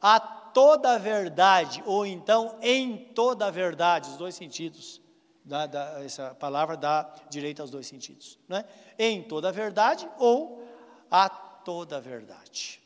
a 0.00 0.18
toda 0.18 0.94
a 0.94 0.98
verdade, 0.98 1.82
ou 1.84 2.06
então 2.06 2.58
em 2.62 2.96
toda 3.14 3.46
a 3.46 3.50
verdade, 3.50 4.10
os 4.10 4.16
dois 4.16 4.34
sentidos. 4.34 5.02
Da, 5.44 5.66
da, 5.66 6.02
essa 6.04 6.34
palavra 6.34 6.76
dá 6.76 7.08
direito 7.30 7.62
aos 7.62 7.70
dois 7.70 7.86
sentidos. 7.86 8.36
Né? 8.48 8.64
Em 8.98 9.22
toda 9.22 9.50
a 9.50 9.52
verdade 9.52 10.08
ou 10.18 10.66
a 11.08 11.28
toda 11.28 11.98
a 11.98 12.00
verdade. 12.00 12.82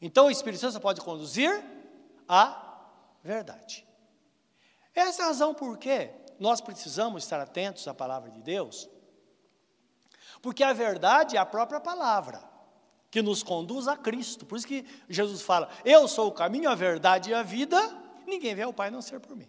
Então 0.00 0.26
o 0.26 0.30
Espírito 0.30 0.60
Santo 0.60 0.80
pode 0.80 1.00
conduzir 1.00 1.50
a 2.26 2.78
verdade. 3.22 3.86
Essa 4.94 5.22
é 5.22 5.24
a 5.24 5.28
razão 5.28 5.52
por 5.52 5.76
que 5.76 6.10
nós 6.38 6.60
precisamos 6.60 7.24
estar 7.24 7.40
atentos 7.40 7.86
à 7.88 7.92
palavra 7.92 8.30
de 8.30 8.40
Deus 8.40 8.88
porque 10.44 10.62
a 10.62 10.74
verdade 10.74 11.38
é 11.38 11.40
a 11.40 11.46
própria 11.46 11.80
palavra, 11.80 12.44
que 13.10 13.22
nos 13.22 13.42
conduz 13.42 13.88
a 13.88 13.96
Cristo. 13.96 14.44
Por 14.44 14.58
isso 14.58 14.66
que 14.66 14.84
Jesus 15.08 15.40
fala: 15.40 15.70
Eu 15.86 16.06
sou 16.06 16.28
o 16.28 16.32
caminho, 16.32 16.68
a 16.68 16.74
verdade 16.74 17.30
e 17.30 17.34
a 17.34 17.42
vida, 17.42 17.80
ninguém 18.26 18.54
vê 18.54 18.60
ao 18.60 18.72
Pai 18.72 18.90
não 18.90 19.00
ser 19.00 19.20
por 19.20 19.34
mim. 19.34 19.48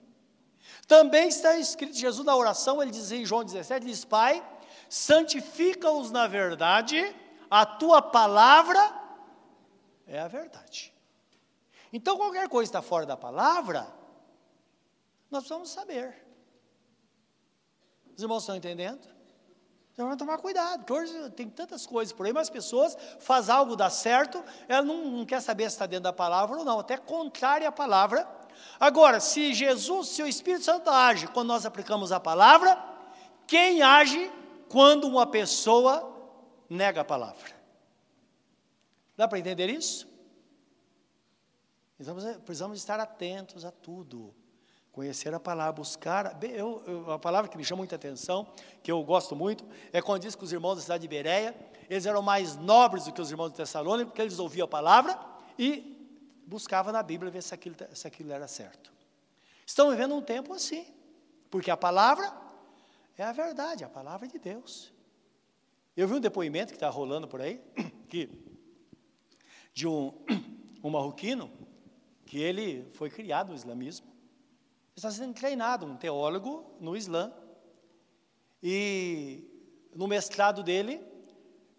Também 0.87 1.27
está 1.27 1.57
escrito, 1.57 1.97
Jesus 1.97 2.25
na 2.25 2.33
oração, 2.33 2.81
ele 2.81 2.91
diz 2.91 3.11
em 3.11 3.25
João 3.25 3.43
17, 3.43 3.85
diz, 3.85 4.05
Pai, 4.05 4.41
santifica-os 4.87 6.11
na 6.11 6.27
verdade, 6.27 7.13
a 7.51 7.65
tua 7.65 8.01
palavra 8.01 8.79
é 10.07 10.17
a 10.21 10.29
verdade. 10.29 10.93
Então, 11.91 12.15
qualquer 12.15 12.47
coisa 12.47 12.69
está 12.69 12.81
fora 12.81 13.05
da 13.05 13.17
palavra, 13.17 13.85
nós 15.29 15.41
precisamos 15.41 15.71
saber. 15.71 16.25
Os 18.15 18.23
irmãos 18.23 18.43
estão 18.43 18.55
entendendo? 18.55 19.14
Então 19.95 20.07
vamos 20.07 20.19
tomar 20.19 20.37
cuidado, 20.39 20.79
porque 20.83 20.91
hoje 20.91 21.29
tem 21.31 21.49
tantas 21.49 21.85
coisas 21.85 22.11
por 22.11 22.25
aí, 22.25 22.33
mas 22.33 22.47
as 22.47 22.49
pessoas 22.49 22.97
fazem 23.17 23.55
algo 23.55 23.77
dar 23.77 23.89
certo, 23.89 24.43
ela 24.67 24.81
não, 24.81 25.05
não 25.09 25.25
quer 25.25 25.41
saber 25.41 25.69
se 25.69 25.75
está 25.75 25.85
dentro 25.85 26.03
da 26.03 26.11
palavra 26.11 26.57
ou 26.57 26.65
não, 26.65 26.79
até 26.79 26.97
contrária 26.97 27.69
à 27.69 27.71
palavra. 27.71 28.27
Agora, 28.77 29.21
se 29.21 29.53
Jesus, 29.53 30.09
se 30.09 30.21
o 30.21 30.27
Espírito 30.27 30.65
Santo 30.65 30.89
age 30.89 31.27
quando 31.27 31.47
nós 31.47 31.65
aplicamos 31.65 32.11
a 32.11 32.19
palavra, 32.19 32.77
quem 33.47 33.81
age 33.81 34.29
quando 34.67 35.07
uma 35.07 35.25
pessoa 35.25 36.13
nega 36.69 36.99
a 36.99 37.05
palavra? 37.05 37.55
Dá 39.15 39.29
para 39.29 39.39
entender 39.39 39.69
isso? 39.69 40.05
Então, 41.97 42.17
precisamos 42.43 42.77
estar 42.77 42.99
atentos 42.99 43.63
a 43.63 43.71
tudo. 43.71 44.35
Conhecer 44.95 45.33
a 45.33 45.39
palavra, 45.41 45.73
buscar. 45.73 46.41
Eu, 46.41 46.81
eu, 46.87 47.11
a 47.11 47.19
palavra 47.19 47.51
que 47.51 47.57
me 47.57 47.65
chama 47.65 47.79
muita 47.79 47.97
atenção, 47.97 48.47
que 48.81 48.89
eu 48.89 49.03
gosto 49.03 49.35
muito, 49.35 49.65
é 49.91 50.01
quando 50.01 50.21
diz 50.21 50.35
que 50.35 50.43
os 50.45 50.53
irmãos 50.53 50.75
da 50.75 50.81
cidade 50.83 51.01
de 51.01 51.07
Bereia, 51.09 51.53
eles 51.89 52.05
eram 52.05 52.21
mais 52.21 52.55
nobres 52.55 53.03
do 53.03 53.11
que 53.11 53.19
os 53.19 53.29
irmãos 53.29 53.49
de 53.49 53.57
Tessalônica, 53.57 54.05
porque 54.05 54.21
eles 54.21 54.39
ouviam 54.39 54.63
a 54.63 54.69
palavra 54.69 55.19
e 55.59 56.09
buscavam 56.47 56.93
na 56.93 57.03
Bíblia 57.03 57.29
ver 57.29 57.43
se 57.43 57.53
aquilo, 57.53 57.75
se 57.93 58.07
aquilo 58.07 58.31
era 58.31 58.47
certo. 58.47 58.89
Estão 59.65 59.89
vivendo 59.89 60.15
um 60.15 60.21
tempo 60.21 60.53
assim, 60.53 60.87
porque 61.51 61.69
a 61.69 61.75
palavra 61.75 62.33
é 63.17 63.23
a 63.23 63.33
verdade, 63.33 63.83
a 63.83 63.89
palavra 63.89 64.29
de 64.29 64.39
Deus. 64.39 64.93
Eu 65.97 66.07
vi 66.07 66.13
um 66.13 66.21
depoimento 66.21 66.71
que 66.71 66.77
está 66.77 66.87
rolando 66.87 67.27
por 67.27 67.41
aí, 67.41 67.61
que, 68.07 68.29
de 69.73 69.89
um, 69.89 70.13
um 70.81 70.89
marroquino, 70.89 71.51
que 72.25 72.39
ele 72.39 72.89
foi 72.93 73.09
criado 73.09 73.49
no 73.49 73.55
islamismo, 73.55 74.14
está 74.95 75.11
sendo 75.11 75.33
treinado, 75.33 75.85
um 75.85 75.97
teólogo 75.97 76.75
no 76.79 76.95
Islã. 76.95 77.33
E 78.63 79.43
no 79.93 80.07
mestrado 80.07 80.63
dele, 80.63 81.01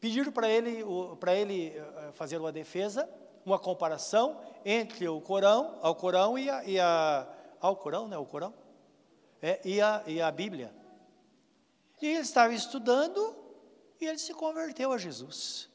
pediram 0.01 0.31
para 0.31 0.49
ele, 0.49 0.85
para 1.19 1.35
ele 1.35 1.69
eh, 1.69 2.11
fazer 2.13 2.39
uma 2.39 2.53
defesa, 2.53 3.09
uma 3.45 3.59
comparação 3.59 4.41
entre 4.65 5.09
o 5.09 5.21
Corão, 5.21 5.79
ao 5.83 5.95
Corão 5.95 6.39
e 6.39 6.49
a, 6.49 6.65
e 6.65 6.79
a 6.79 7.29
ao 7.61 7.77
Corão, 7.77 8.07
né, 8.07 8.17
o 8.17 8.27
Corão, 8.27 8.55
é, 9.41 9.61
e, 9.65 9.81
a, 9.81 10.03
e 10.07 10.21
a 10.21 10.31
Bíblia. 10.31 10.75
E 12.01 12.07
ele 12.07 12.21
estava 12.21 12.53
estudando 12.53 13.35
e 14.01 14.07
ele 14.07 14.19
se 14.19 14.33
converteu 14.35 14.93
a 14.93 14.99
Jesus. 14.99 15.69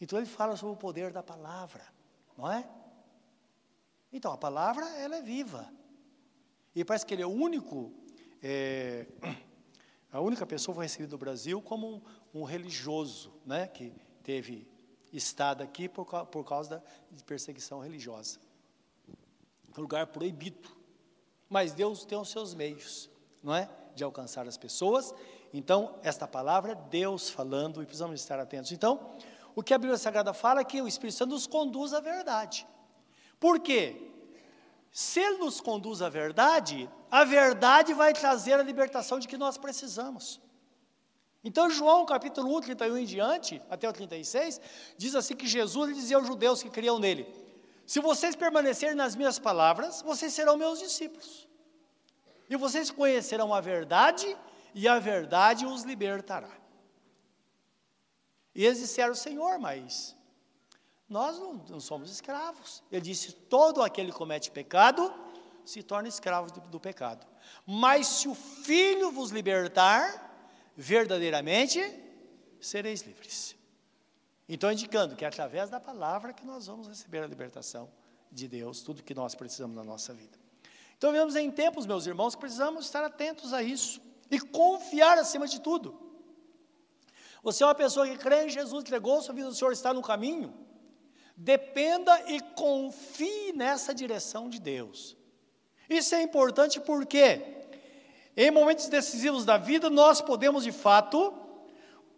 Então 0.00 0.18
ele 0.18 0.26
fala 0.26 0.56
sobre 0.56 0.74
o 0.74 0.78
poder 0.78 1.12
da 1.12 1.22
palavra, 1.22 1.86
não 2.36 2.50
é? 2.50 2.68
Então, 4.16 4.32
a 4.32 4.38
palavra, 4.38 4.88
ela 4.96 5.16
é 5.16 5.20
viva. 5.20 5.70
E 6.74 6.82
parece 6.82 7.04
que 7.04 7.12
ele 7.12 7.22
é 7.22 7.26
o 7.26 7.30
único, 7.30 7.92
é, 8.42 9.06
a 10.10 10.22
única 10.22 10.46
pessoa 10.46 10.72
que 10.72 10.76
foi 10.76 10.84
recebida 10.86 11.12
no 11.12 11.18
Brasil 11.18 11.60
como 11.60 11.86
um, 11.86 12.40
um, 12.40 12.42
religioso, 12.42 13.30
né, 13.44 13.66
que 13.66 13.92
teve 14.22 14.66
estado 15.12 15.62
aqui 15.62 15.86
por, 15.86 16.06
por 16.06 16.44
causa 16.44 16.70
da, 16.70 16.82
de 17.10 17.22
perseguição 17.24 17.78
religiosa. 17.78 18.40
Um 19.76 19.82
lugar 19.82 20.06
proibido. 20.06 20.70
Mas 21.46 21.74
Deus 21.74 22.06
tem 22.06 22.16
os 22.16 22.30
seus 22.30 22.54
meios, 22.54 23.10
não 23.42 23.54
é? 23.54 23.68
De 23.94 24.02
alcançar 24.02 24.48
as 24.48 24.56
pessoas. 24.56 25.14
Então, 25.52 26.00
esta 26.02 26.26
palavra 26.26 26.72
é 26.72 26.74
Deus 26.74 27.28
falando 27.28 27.82
e 27.82 27.84
precisamos 27.84 28.18
estar 28.18 28.40
atentos. 28.40 28.72
Então, 28.72 29.14
o 29.54 29.62
que 29.62 29.74
a 29.74 29.78
Bíblia 29.78 29.98
Sagrada 29.98 30.32
fala 30.32 30.62
é 30.62 30.64
que 30.64 30.80
o 30.80 30.88
Espírito 30.88 31.18
Santo 31.18 31.32
nos 31.32 31.46
conduz 31.46 31.92
à 31.92 32.00
verdade. 32.00 32.66
Por 33.38 33.60
quê? 33.60 34.10
Se 34.90 35.20
ele 35.20 35.38
nos 35.38 35.60
conduz 35.60 36.00
à 36.00 36.08
verdade, 36.08 36.88
a 37.10 37.24
verdade 37.24 37.92
vai 37.92 38.12
trazer 38.12 38.54
a 38.54 38.62
libertação 38.62 39.18
de 39.18 39.28
que 39.28 39.36
nós 39.36 39.58
precisamos. 39.58 40.40
Então, 41.44 41.70
João, 41.70 42.04
capítulo 42.04 42.56
1, 42.56 42.60
31 42.62 42.98
em 42.98 43.04
diante, 43.04 43.62
até 43.70 43.88
o 43.88 43.92
36, 43.92 44.60
diz 44.96 45.14
assim 45.14 45.36
que 45.36 45.46
Jesus 45.46 45.94
dizia 45.94 46.16
aos 46.16 46.26
judeus 46.26 46.62
que 46.62 46.70
criam 46.70 46.98
nele: 46.98 47.24
Se 47.86 48.00
vocês 48.00 48.34
permanecerem 48.34 48.96
nas 48.96 49.14
minhas 49.14 49.38
palavras, 49.38 50.02
vocês 50.02 50.32
serão 50.32 50.56
meus 50.56 50.78
discípulos. 50.78 51.46
E 52.48 52.56
vocês 52.56 52.90
conhecerão 52.90 53.52
a 53.52 53.60
verdade, 53.60 54.36
e 54.74 54.88
a 54.88 54.98
verdade 54.98 55.66
os 55.66 55.82
libertará. 55.82 56.50
E 58.54 58.64
eles 58.64 58.78
disseram, 58.78 59.14
Senhor, 59.14 59.58
mas 59.58 60.16
nós 61.08 61.38
não, 61.38 61.54
não 61.68 61.80
somos 61.80 62.10
escravos. 62.10 62.82
Ele 62.90 63.02
disse: 63.02 63.32
todo 63.32 63.82
aquele 63.82 64.10
que 64.10 64.18
comete 64.18 64.50
pecado 64.50 65.12
se 65.64 65.82
torna 65.82 66.08
escravo 66.08 66.52
do, 66.52 66.60
do 66.68 66.80
pecado. 66.80 67.26
Mas 67.66 68.06
se 68.06 68.28
o 68.28 68.34
Filho 68.34 69.10
vos 69.10 69.30
libertar, 69.30 70.26
verdadeiramente 70.76 71.80
sereis 72.60 73.02
livres. 73.02 73.56
Então, 74.48 74.70
indicando 74.70 75.16
que 75.16 75.24
é 75.24 75.28
através 75.28 75.70
da 75.70 75.80
palavra 75.80 76.32
que 76.32 76.44
nós 76.44 76.66
vamos 76.66 76.86
receber 76.86 77.22
a 77.22 77.26
libertação 77.26 77.90
de 78.30 78.46
Deus, 78.46 78.80
tudo 78.80 79.02
que 79.02 79.14
nós 79.14 79.34
precisamos 79.34 79.74
na 79.74 79.82
nossa 79.82 80.12
vida. 80.12 80.38
Então, 80.96 81.12
vemos 81.12 81.34
em 81.34 81.50
tempos, 81.50 81.86
meus 81.86 82.06
irmãos, 82.06 82.34
que 82.34 82.40
precisamos 82.40 82.84
estar 82.84 83.04
atentos 83.04 83.52
a 83.52 83.62
isso 83.62 84.00
e 84.30 84.38
confiar 84.38 85.18
acima 85.18 85.46
de 85.46 85.60
tudo. 85.60 86.00
Você 87.42 87.62
é 87.62 87.66
uma 87.66 87.74
pessoa 87.74 88.06
que 88.06 88.16
crê 88.18 88.46
em 88.46 88.50
Jesus, 88.50 88.82
entregou 88.82 89.20
sua 89.22 89.34
vida, 89.34 89.48
o 89.48 89.54
Senhor 89.54 89.72
está 89.72 89.92
no 89.92 90.02
caminho. 90.02 90.65
Dependa 91.36 92.30
e 92.30 92.40
confie 92.40 93.52
nessa 93.52 93.94
direção 93.94 94.48
de 94.48 94.58
Deus. 94.58 95.16
Isso 95.88 96.14
é 96.14 96.22
importante 96.22 96.80
porque 96.80 97.56
em 98.36 98.50
momentos 98.50 98.88
decisivos 98.88 99.46
da 99.46 99.56
vida, 99.56 99.88
nós 99.88 100.20
podemos 100.20 100.62
de 100.62 100.70
fato 100.70 101.32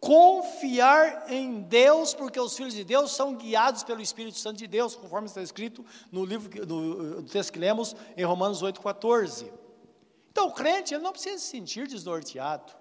confiar 0.01 1.31
em 1.31 1.61
Deus, 1.63 2.13
porque 2.13 2.39
os 2.41 2.57
filhos 2.57 2.75
de 2.75 2.83
Deus 2.83 3.13
são 3.13 3.37
guiados 3.37 3.85
pelo 3.85 4.01
Espírito 4.01 4.37
Santo 4.37 4.59
de 4.59 4.67
Deus, 4.67 4.97
conforme 4.97 5.29
está 5.29 5.41
escrito 5.41 5.85
no 6.11 6.25
livro, 6.25 6.67
no, 6.67 7.23
texto 7.23 7.53
que 7.53 7.59
lemos 7.59 7.95
em 8.17 8.25
Romanos 8.25 8.63
8,14. 8.63 9.49
Então, 10.33 10.49
o 10.49 10.53
crente 10.53 10.93
ele 10.93 11.03
não 11.03 11.13
precisa 11.13 11.39
se 11.39 11.47
sentir 11.47 11.87
desnorteado, 11.87 12.73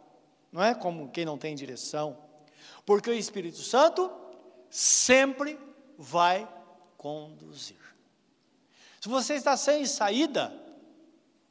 não 0.52 0.64
é 0.64 0.74
como 0.74 1.10
quem 1.10 1.26
não 1.26 1.38
tem 1.38 1.56
direção, 1.56 2.18
porque 2.86 3.10
o 3.10 3.14
Espírito 3.14 3.60
Santo 3.60 4.12
sempre 4.70 5.60
vai 5.98 6.48
conduzir. 6.98 7.78
Se 9.00 9.10
você 9.10 9.36
está 9.36 9.56
sem 9.56 9.86
saída, 9.86 10.54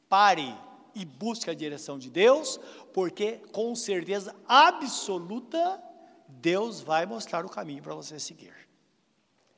pare 0.07 0.55
e 0.93 1.05
busque 1.05 1.49
a 1.49 1.53
direção 1.53 1.97
de 1.97 2.09
Deus, 2.09 2.59
porque 2.93 3.37
com 3.51 3.75
certeza 3.75 4.35
absoluta 4.47 5.81
Deus 6.27 6.81
vai 6.81 7.05
mostrar 7.05 7.45
o 7.45 7.49
caminho 7.49 7.81
para 7.81 7.95
você 7.95 8.19
seguir. 8.19 8.53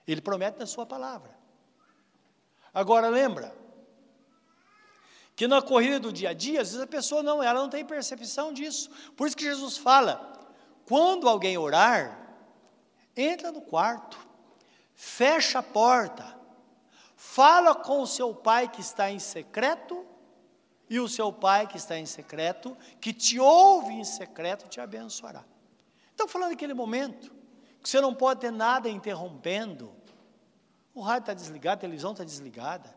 Ele 0.08 0.22
promete 0.22 0.60
na 0.60 0.66
sua 0.66 0.86
palavra. 0.86 1.38
Agora 2.74 3.10
lembra 3.10 3.56
que 5.36 5.48
na 5.48 5.62
corrida 5.62 6.00
do 6.00 6.12
dia 6.12 6.30
a 6.30 6.34
dia, 6.34 6.62
às 6.62 6.70
vezes 6.72 6.84
a 6.84 6.88
pessoa 6.88 7.24
não, 7.24 7.42
ela 7.42 7.62
não 7.62 7.70
tem 7.70 7.86
percepção 7.86 8.52
disso. 8.52 8.90
Por 9.16 9.28
isso 9.28 9.38
que 9.38 9.44
Jesus 9.44 9.78
fala: 9.78 10.34
quando 10.86 11.30
alguém 11.30 11.58
orar, 11.58 12.36
entra 13.16 13.52
no 13.52 13.62
quarto, 13.62 14.29
fecha 15.02 15.60
a 15.60 15.64
porta, 15.64 16.38
fala 17.16 17.74
com 17.74 18.02
o 18.02 18.06
seu 18.06 18.36
pai 18.36 18.68
que 18.68 18.82
está 18.82 19.10
em 19.10 19.18
secreto 19.18 20.06
e 20.90 21.00
o 21.00 21.08
seu 21.08 21.32
pai 21.32 21.68
que 21.68 21.78
está 21.78 21.98
em 21.98 22.06
secreto, 22.06 22.76
que 23.00 23.14
te 23.14 23.40
ouve 23.40 23.94
em 23.94 24.04
secreto, 24.04 24.68
te 24.68 24.82
abençoará. 24.82 25.46
Então, 26.14 26.28
falando 26.28 26.50
daquele 26.50 26.74
momento, 26.74 27.32
que 27.82 27.88
você 27.88 28.02
não 28.02 28.14
pode 28.14 28.42
ter 28.42 28.52
nada 28.52 28.90
interrompendo, 28.90 29.96
o 30.94 31.00
rádio 31.00 31.32
está 31.32 31.34
desligado, 31.34 31.78
a 31.78 31.82
televisão 31.82 32.12
está 32.12 32.26
desligada, 32.26 32.94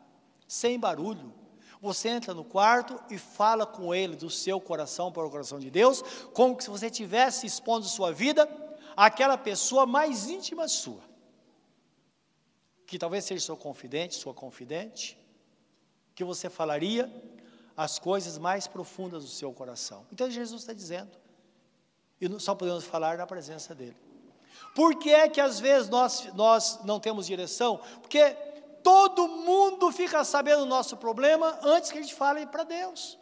sem 0.48 0.80
barulho. 0.80 1.32
Você 1.80 2.08
entra 2.08 2.34
no 2.34 2.42
quarto 2.42 3.00
e 3.10 3.16
fala 3.16 3.64
com 3.64 3.94
ele 3.94 4.16
do 4.16 4.28
seu 4.28 4.60
coração 4.60 5.12
para 5.12 5.24
o 5.24 5.30
coração 5.30 5.60
de 5.60 5.70
Deus, 5.70 6.02
como 6.34 6.60
se 6.60 6.68
você 6.68 6.86
estivesse 6.86 7.46
expondo 7.46 7.86
sua 7.86 8.12
vida 8.12 8.48
àquela 8.96 9.38
pessoa 9.38 9.86
mais 9.86 10.26
íntima 10.26 10.66
sua, 10.66 11.11
que 12.92 12.98
talvez 12.98 13.24
seja 13.24 13.42
seu 13.42 13.56
confidente, 13.56 14.16
sua 14.16 14.34
confidente, 14.34 15.18
que 16.14 16.22
você 16.22 16.50
falaria 16.50 17.10
as 17.74 17.98
coisas 17.98 18.36
mais 18.36 18.66
profundas 18.66 19.24
do 19.24 19.30
seu 19.30 19.50
coração. 19.50 20.06
Então 20.12 20.30
Jesus 20.30 20.60
está 20.60 20.74
dizendo, 20.74 21.10
e 22.20 22.28
só 22.38 22.54
podemos 22.54 22.84
falar 22.84 23.16
na 23.16 23.26
presença 23.26 23.74
dele. 23.74 23.96
Por 24.74 24.98
que 24.98 25.08
é 25.08 25.26
que 25.26 25.40
às 25.40 25.58
vezes 25.58 25.88
nós, 25.88 26.34
nós 26.34 26.80
não 26.84 27.00
temos 27.00 27.24
direção? 27.26 27.80
Porque 28.02 28.32
todo 28.82 29.26
mundo 29.26 29.90
fica 29.90 30.22
sabendo 30.22 30.64
o 30.64 30.66
nosso 30.66 30.98
problema 30.98 31.58
antes 31.62 31.90
que 31.90 31.96
a 31.96 32.02
gente 32.02 32.14
fale 32.14 32.44
para 32.46 32.62
Deus. 32.62 33.18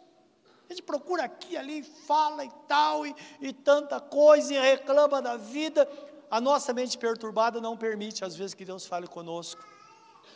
A 0.69 0.73
gente 0.73 0.83
procura 0.83 1.23
aqui, 1.23 1.55
ali, 1.55 1.81
fala 1.81 2.43
e 2.43 2.51
tal, 2.67 3.07
e, 3.07 3.15
e 3.39 3.53
tanta 3.53 4.01
coisa, 4.01 4.53
e 4.53 4.59
reclama 4.59 5.21
da 5.21 5.37
vida. 5.37 5.87
A 6.31 6.39
nossa 6.39 6.71
mente 6.71 6.97
perturbada 6.97 7.59
não 7.59 7.75
permite, 7.75 8.23
às 8.23 8.37
vezes, 8.37 8.53
que 8.53 8.63
Deus 8.63 8.85
fale 8.85 9.05
conosco, 9.05 9.61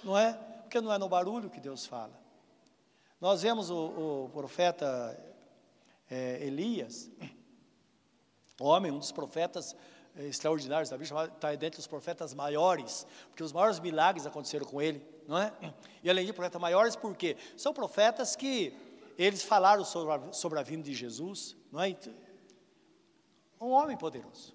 não 0.04 0.18
é? 0.18 0.34
Porque 0.62 0.82
não 0.82 0.92
é 0.92 0.98
no 0.98 1.08
barulho 1.08 1.50
que 1.50 1.62
Deus 1.62 1.86
fala. 1.86 2.12
Nós 3.22 3.42
vemos 3.42 3.70
o, 3.70 4.26
o 4.26 4.30
profeta 4.34 5.18
é, 6.12 6.46
Elias, 6.46 7.10
homem, 8.60 8.92
um 8.92 9.00
dos 9.00 9.14
profetas 9.14 9.74
é, 10.18 10.26
extraordinários 10.26 10.90
da 10.90 10.98
Bíblia, 10.98 11.26
está 11.28 11.56
dentre 11.56 11.80
os 11.80 11.88
profetas 11.88 12.34
maiores, 12.34 13.08
porque 13.30 13.42
os 13.42 13.54
maiores 13.54 13.80
milagres 13.80 14.26
aconteceram 14.26 14.66
com 14.66 14.82
ele, 14.82 15.02
não 15.26 15.38
é? 15.38 15.54
E 16.04 16.10
além 16.10 16.26
de 16.26 16.34
profetas 16.34 16.62
maiores, 16.62 16.98
por 16.98 17.16
quê? 17.16 17.38
São 17.56 17.74
profetas 17.74 18.36
que 18.36 18.78
eles 19.18 19.44
falaram 19.44 19.86
sobre 19.86 20.14
a, 20.14 20.34
sobre 20.34 20.60
a 20.60 20.62
vinda 20.62 20.84
de 20.84 20.94
Jesus, 20.94 21.56
não 21.72 21.82
é? 21.82 21.96
Um 23.62 23.70
homem 23.70 23.96
poderoso. 23.96 24.55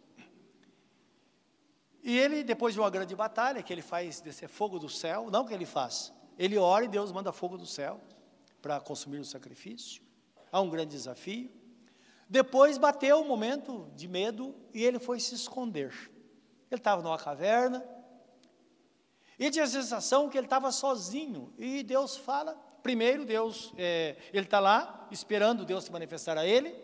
E 2.02 2.18
ele, 2.18 2.42
depois 2.42 2.74
de 2.74 2.80
uma 2.80 2.90
grande 2.90 3.14
batalha, 3.14 3.62
que 3.62 3.72
ele 3.72 3.82
faz 3.82 4.20
descer 4.20 4.48
fogo 4.48 4.78
do 4.78 4.88
céu, 4.88 5.28
não 5.30 5.44
que 5.44 5.52
ele 5.52 5.66
faz, 5.66 6.12
ele 6.38 6.56
ora 6.56 6.84
e 6.84 6.88
Deus 6.88 7.12
manda 7.12 7.32
fogo 7.32 7.58
do 7.58 7.66
céu 7.66 8.00
para 8.62 8.80
consumir 8.80 9.18
o 9.18 9.24
sacrifício. 9.24 10.02
Há 10.50 10.60
um 10.60 10.70
grande 10.70 10.90
desafio. 10.90 11.50
Depois 12.28 12.78
bateu 12.78 13.20
um 13.20 13.26
momento 13.26 13.90
de 13.94 14.08
medo 14.08 14.54
e 14.72 14.84
ele 14.84 14.98
foi 14.98 15.20
se 15.20 15.34
esconder. 15.34 15.92
Ele 16.70 16.80
estava 16.80 17.02
numa 17.02 17.18
caverna 17.18 17.84
e 19.38 19.50
tinha 19.50 19.64
a 19.64 19.68
sensação 19.68 20.28
que 20.28 20.38
ele 20.38 20.46
estava 20.46 20.70
sozinho. 20.70 21.52
E 21.58 21.82
Deus 21.82 22.16
fala. 22.16 22.54
Primeiro, 22.82 23.26
Deus, 23.26 23.72
é, 23.76 24.16
ele 24.32 24.44
está 24.44 24.60
lá 24.60 25.06
esperando 25.10 25.64
Deus 25.64 25.84
se 25.84 25.92
manifestar 25.92 26.38
a 26.38 26.46
ele. 26.46 26.74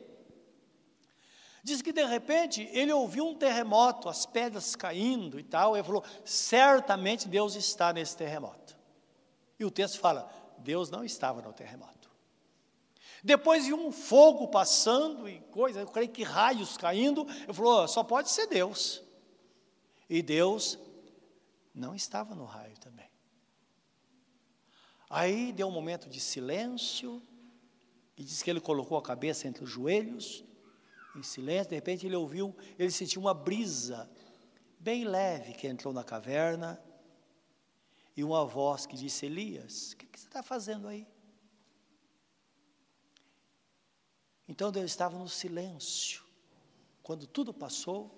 Diz 1.67 1.83
que 1.83 1.93
de 1.93 2.05
repente 2.05 2.71
ele 2.73 2.93
ouviu 2.93 3.27
um 3.27 3.35
terremoto, 3.35 4.09
as 4.09 4.25
pedras 4.25 4.77
caindo 4.77 5.37
e 5.37 5.43
tal. 5.43 5.75
E 5.75 5.81
ele 5.81 5.85
falou: 5.85 6.05
certamente 6.25 7.27
Deus 7.27 7.57
está 7.57 7.93
nesse 7.93 8.17
terremoto. 8.17 8.79
E 9.59 9.65
o 9.65 9.71
texto 9.71 9.99
fala: 9.99 10.31
Deus 10.59 10.91
não 10.91 11.03
estava 11.03 11.43
no 11.43 11.53
terremoto. 11.53 12.09
Depois 13.21 13.65
de 13.65 13.75
um 13.75 13.91
fogo 13.91 14.47
passando 14.47 15.29
e 15.29 15.41
coisa, 15.51 15.81
eu 15.81 15.89
creio 15.89 16.09
que 16.09 16.23
raios 16.23 16.77
caindo, 16.77 17.27
eu 17.49 17.53
falou, 17.53 17.89
só 17.89 18.05
pode 18.05 18.31
ser 18.31 18.47
Deus. 18.47 19.03
E 20.09 20.23
Deus 20.23 20.79
não 21.75 21.97
estava 21.97 22.37
no 22.37 22.45
raio 22.45 22.79
também. 22.79 23.11
Aí 25.11 25.53
deu 25.53 25.67
um 25.67 25.73
momento 25.73 26.09
de 26.09 26.21
silêncio, 26.21 27.21
e 28.17 28.23
diz 28.23 28.41
que 28.41 28.51
ele 28.51 28.61
colocou 28.61 28.97
a 28.97 29.03
cabeça 29.03 29.49
entre 29.49 29.65
os 29.65 29.71
joelhos, 29.71 30.45
em 31.19 31.23
silêncio, 31.23 31.71
de 31.71 31.75
repente 31.75 32.07
ele 32.07 32.17
ouviu, 32.17 32.55
ele 32.79 32.91
sentiu 32.91 33.21
uma 33.21 33.35
brisa 33.35 34.11
bem 34.79 35.05
leve 35.05 35.53
que 35.55 35.67
entrou 35.67 35.93
na 35.93 36.05
caverna, 36.05 36.83
e 38.17 38.25
uma 38.25 38.45
voz 38.47 38.87
que 38.87 38.97
disse: 38.97 39.27
Elias, 39.27 39.93
o 39.93 39.97
que, 39.99 40.07
que 40.07 40.19
você 40.19 40.27
está 40.27 40.43
fazendo 40.43 40.89
aí? 40.89 41.07
Então 44.49 44.73
Deus 44.73 44.87
estava 44.87 45.19
no 45.19 45.29
silêncio, 45.29 46.23
quando 47.03 47.27
tudo 47.27 47.53
passou. 47.53 48.15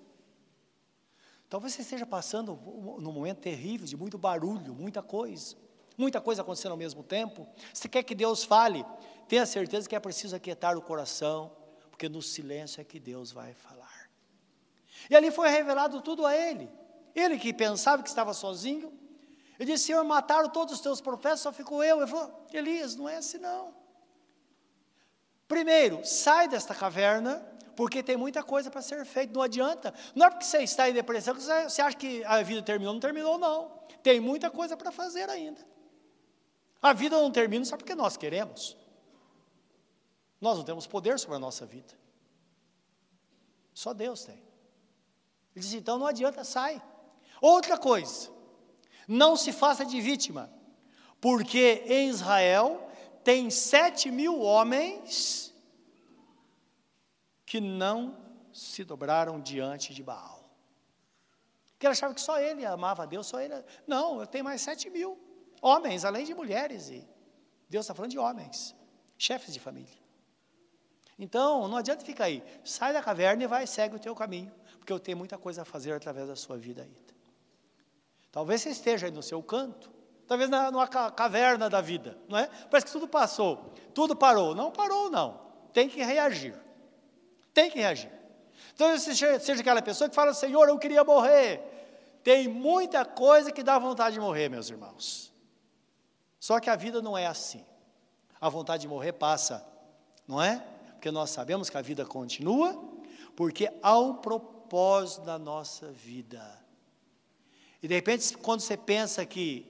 Talvez 1.49 1.73
você 1.73 1.81
esteja 1.81 2.05
passando 2.05 2.55
num 2.99 3.11
momento 3.11 3.39
terrível, 3.39 3.87
de 3.87 3.97
muito 3.97 4.19
barulho, 4.19 4.75
muita 4.75 5.01
coisa, 5.01 5.57
muita 5.97 6.21
coisa 6.21 6.43
acontecendo 6.43 6.73
ao 6.73 6.77
mesmo 6.77 7.03
tempo. 7.03 7.47
Você 7.73 7.89
quer 7.89 8.03
que 8.03 8.13
Deus 8.13 8.43
fale? 8.43 8.85
tenha 9.29 9.45
certeza 9.45 9.87
que 9.87 9.95
é 9.95 9.99
preciso 9.99 10.35
aquietar 10.35 10.75
o 10.75 10.81
coração, 10.81 11.51
porque 11.99 12.07
no 12.07 12.21
silêncio 12.21 12.79
é 12.79 12.83
que 12.85 12.97
Deus 12.97 13.29
vai 13.29 13.53
falar. 13.53 14.09
E 15.09 15.15
ali 15.17 15.29
foi 15.29 15.49
revelado 15.49 16.01
tudo 16.01 16.25
a 16.25 16.33
ele. 16.33 16.71
Ele 17.13 17.37
que 17.37 17.51
pensava 17.51 18.01
que 18.01 18.07
estava 18.07 18.33
sozinho, 18.33 18.97
ele 19.59 19.73
disse: 19.73 19.87
Senhor, 19.87 20.01
mataram 20.05 20.47
todos 20.49 20.75
os 20.75 20.79
teus 20.79 21.01
profetas, 21.01 21.41
só 21.41 21.51
ficou 21.51 21.83
eu. 21.83 21.97
Ele 21.97 22.07
falou: 22.07 22.47
Elias, 22.53 22.95
não 22.95 23.09
é 23.09 23.17
assim 23.17 23.37
não. 23.37 23.73
Primeiro, 25.45 26.05
sai 26.05 26.47
desta 26.47 26.73
caverna, 26.73 27.45
porque 27.75 28.01
tem 28.01 28.15
muita 28.15 28.43
coisa 28.43 28.71
para 28.71 28.81
ser 28.81 29.03
feita, 29.03 29.33
não 29.33 29.41
adianta. 29.41 29.93
Não 30.15 30.27
é 30.27 30.29
porque 30.29 30.45
você 30.45 30.59
está 30.59 30.89
em 30.89 30.93
depressão 30.93 31.35
que 31.35 31.41
você 31.41 31.81
acha 31.81 31.97
que 31.97 32.23
a 32.23 32.41
vida 32.41 32.61
terminou, 32.61 32.93
não 32.93 33.01
terminou, 33.01 33.37
não. 33.37 33.77
Tem 34.01 34.21
muita 34.21 34.49
coisa 34.49 34.77
para 34.77 34.89
fazer 34.89 35.29
ainda. 35.29 35.59
A 36.81 36.93
vida 36.93 37.17
não 37.17 37.29
termina 37.29 37.65
só 37.65 37.75
porque 37.75 37.93
nós 37.93 38.15
queremos. 38.15 38.77
Nós 40.39 40.57
não 40.57 40.63
temos 40.63 40.87
poder 40.87 41.19
sobre 41.19 41.35
a 41.35 41.39
nossa 41.39 41.65
vida. 41.65 41.93
Só 43.73 43.93
Deus 43.93 44.23
tem. 44.23 44.35
Ele 45.55 45.65
diz: 45.65 45.73
então 45.73 45.97
não 45.97 46.07
adianta, 46.07 46.43
sai. 46.43 46.81
Outra 47.41 47.77
coisa, 47.77 48.29
não 49.07 49.35
se 49.35 49.51
faça 49.51 49.85
de 49.85 49.99
vítima, 50.01 50.51
porque 51.21 51.83
em 51.85 52.09
Israel 52.09 52.89
tem 53.23 53.49
sete 53.49 54.11
mil 54.11 54.39
homens 54.41 55.53
que 57.45 57.59
não 57.59 58.17
se 58.53 58.83
dobraram 58.83 59.39
diante 59.39 59.93
de 59.93 60.03
Baal. 60.03 60.49
Que 61.77 61.85
ele 61.85 61.93
achava 61.93 62.13
que 62.13 62.21
só 62.21 62.39
ele 62.39 62.65
amava 62.65 63.03
a 63.03 63.05
Deus, 63.05 63.27
só 63.27 63.39
ele. 63.39 63.53
Não, 63.87 64.19
eu 64.19 64.27
tenho 64.27 64.43
mais 64.43 64.61
sete 64.61 64.89
mil 64.89 65.17
homens, 65.61 66.03
além 66.03 66.25
de 66.25 66.33
mulheres. 66.33 66.89
E 66.89 67.07
Deus 67.69 67.85
está 67.85 67.93
falando 67.93 68.11
de 68.11 68.19
homens, 68.19 68.75
chefes 69.17 69.53
de 69.53 69.59
família. 69.59 69.98
Então, 71.19 71.67
não 71.67 71.77
adianta 71.77 72.05
ficar 72.05 72.25
aí. 72.25 72.41
Sai 72.63 72.93
da 72.93 73.03
caverna 73.03 73.43
e 73.43 73.47
vai, 73.47 73.67
segue 73.67 73.97
o 73.97 73.99
teu 73.99 74.15
caminho, 74.15 74.51
porque 74.77 74.93
eu 74.93 74.99
tenho 74.99 75.17
muita 75.17 75.37
coisa 75.37 75.63
a 75.63 75.65
fazer 75.65 75.91
através 75.91 76.29
da 76.29 76.35
sua 76.35 76.57
vida 76.57 76.81
ainda. 76.81 77.13
Talvez 78.31 78.61
você 78.61 78.69
esteja 78.69 79.07
aí 79.07 79.11
no 79.11 79.21
seu 79.21 79.43
canto, 79.43 79.91
talvez 80.25 80.49
na, 80.49 80.71
numa 80.71 80.87
caverna 80.87 81.69
da 81.69 81.81
vida, 81.81 82.17
não 82.29 82.37
é? 82.37 82.47
Parece 82.69 82.85
que 82.85 82.91
tudo 82.91 83.07
passou, 83.07 83.73
tudo 83.93 84.15
parou. 84.15 84.55
Não 84.55 84.71
parou, 84.71 85.09
não. 85.09 85.41
Tem 85.73 85.89
que 85.89 86.01
reagir. 86.01 86.55
Tem 87.53 87.69
que 87.69 87.79
reagir. 87.79 88.11
Então, 88.73 88.97
seja, 88.97 89.39
seja 89.39 89.59
aquela 89.59 89.81
pessoa 89.81 90.09
que 90.09 90.15
fala, 90.15 90.33
Senhor, 90.33 90.69
eu 90.69 90.77
queria 90.77 91.03
morrer. 91.03 91.61
Tem 92.23 92.47
muita 92.47 93.03
coisa 93.03 93.51
que 93.51 93.61
dá 93.61 93.77
vontade 93.77 94.13
de 94.13 94.21
morrer, 94.21 94.47
meus 94.47 94.69
irmãos. 94.69 95.33
Só 96.39 96.61
que 96.61 96.69
a 96.69 96.77
vida 96.77 97.01
não 97.01 97.17
é 97.17 97.25
assim. 97.25 97.65
A 98.39 98.47
vontade 98.47 98.83
de 98.83 98.87
morrer 98.87 99.11
passa, 99.11 99.65
não 100.25 100.41
é? 100.41 100.63
Porque 100.99 101.11
nós 101.11 101.29
sabemos 101.29 101.69
que 101.69 101.77
a 101.77 101.81
vida 101.81 102.05
continua, 102.05 102.77
porque 103.33 103.71
há 103.81 103.97
um 103.97 104.15
propósito 104.15 105.25
na 105.25 105.39
nossa 105.39 105.89
vida. 105.93 106.43
E 107.81 107.87
de 107.87 107.95
repente, 107.95 108.37
quando 108.37 108.59
você 108.59 108.75
pensa 108.75 109.25
que 109.25 109.65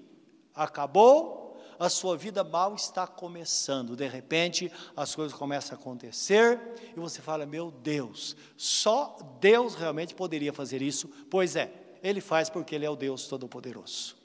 acabou, 0.55 1.55
a 1.77 1.87
sua 1.87 2.17
vida 2.17 2.43
mal 2.43 2.73
está 2.73 3.05
começando. 3.05 3.95
De 3.95 4.07
repente, 4.07 4.71
as 4.97 5.13
coisas 5.13 5.37
começam 5.37 5.77
a 5.77 5.79
acontecer 5.79 6.59
e 6.97 6.99
você 6.99 7.21
fala: 7.21 7.45
Meu 7.45 7.69
Deus, 7.69 8.35
só 8.57 9.15
Deus 9.39 9.75
realmente 9.75 10.15
poderia 10.15 10.51
fazer 10.51 10.81
isso. 10.81 11.07
Pois 11.29 11.55
é, 11.55 11.71
Ele 12.01 12.21
faz 12.21 12.49
porque 12.49 12.73
Ele 12.73 12.87
é 12.87 12.89
o 12.89 12.95
Deus 12.95 13.27
Todo-Poderoso. 13.27 14.17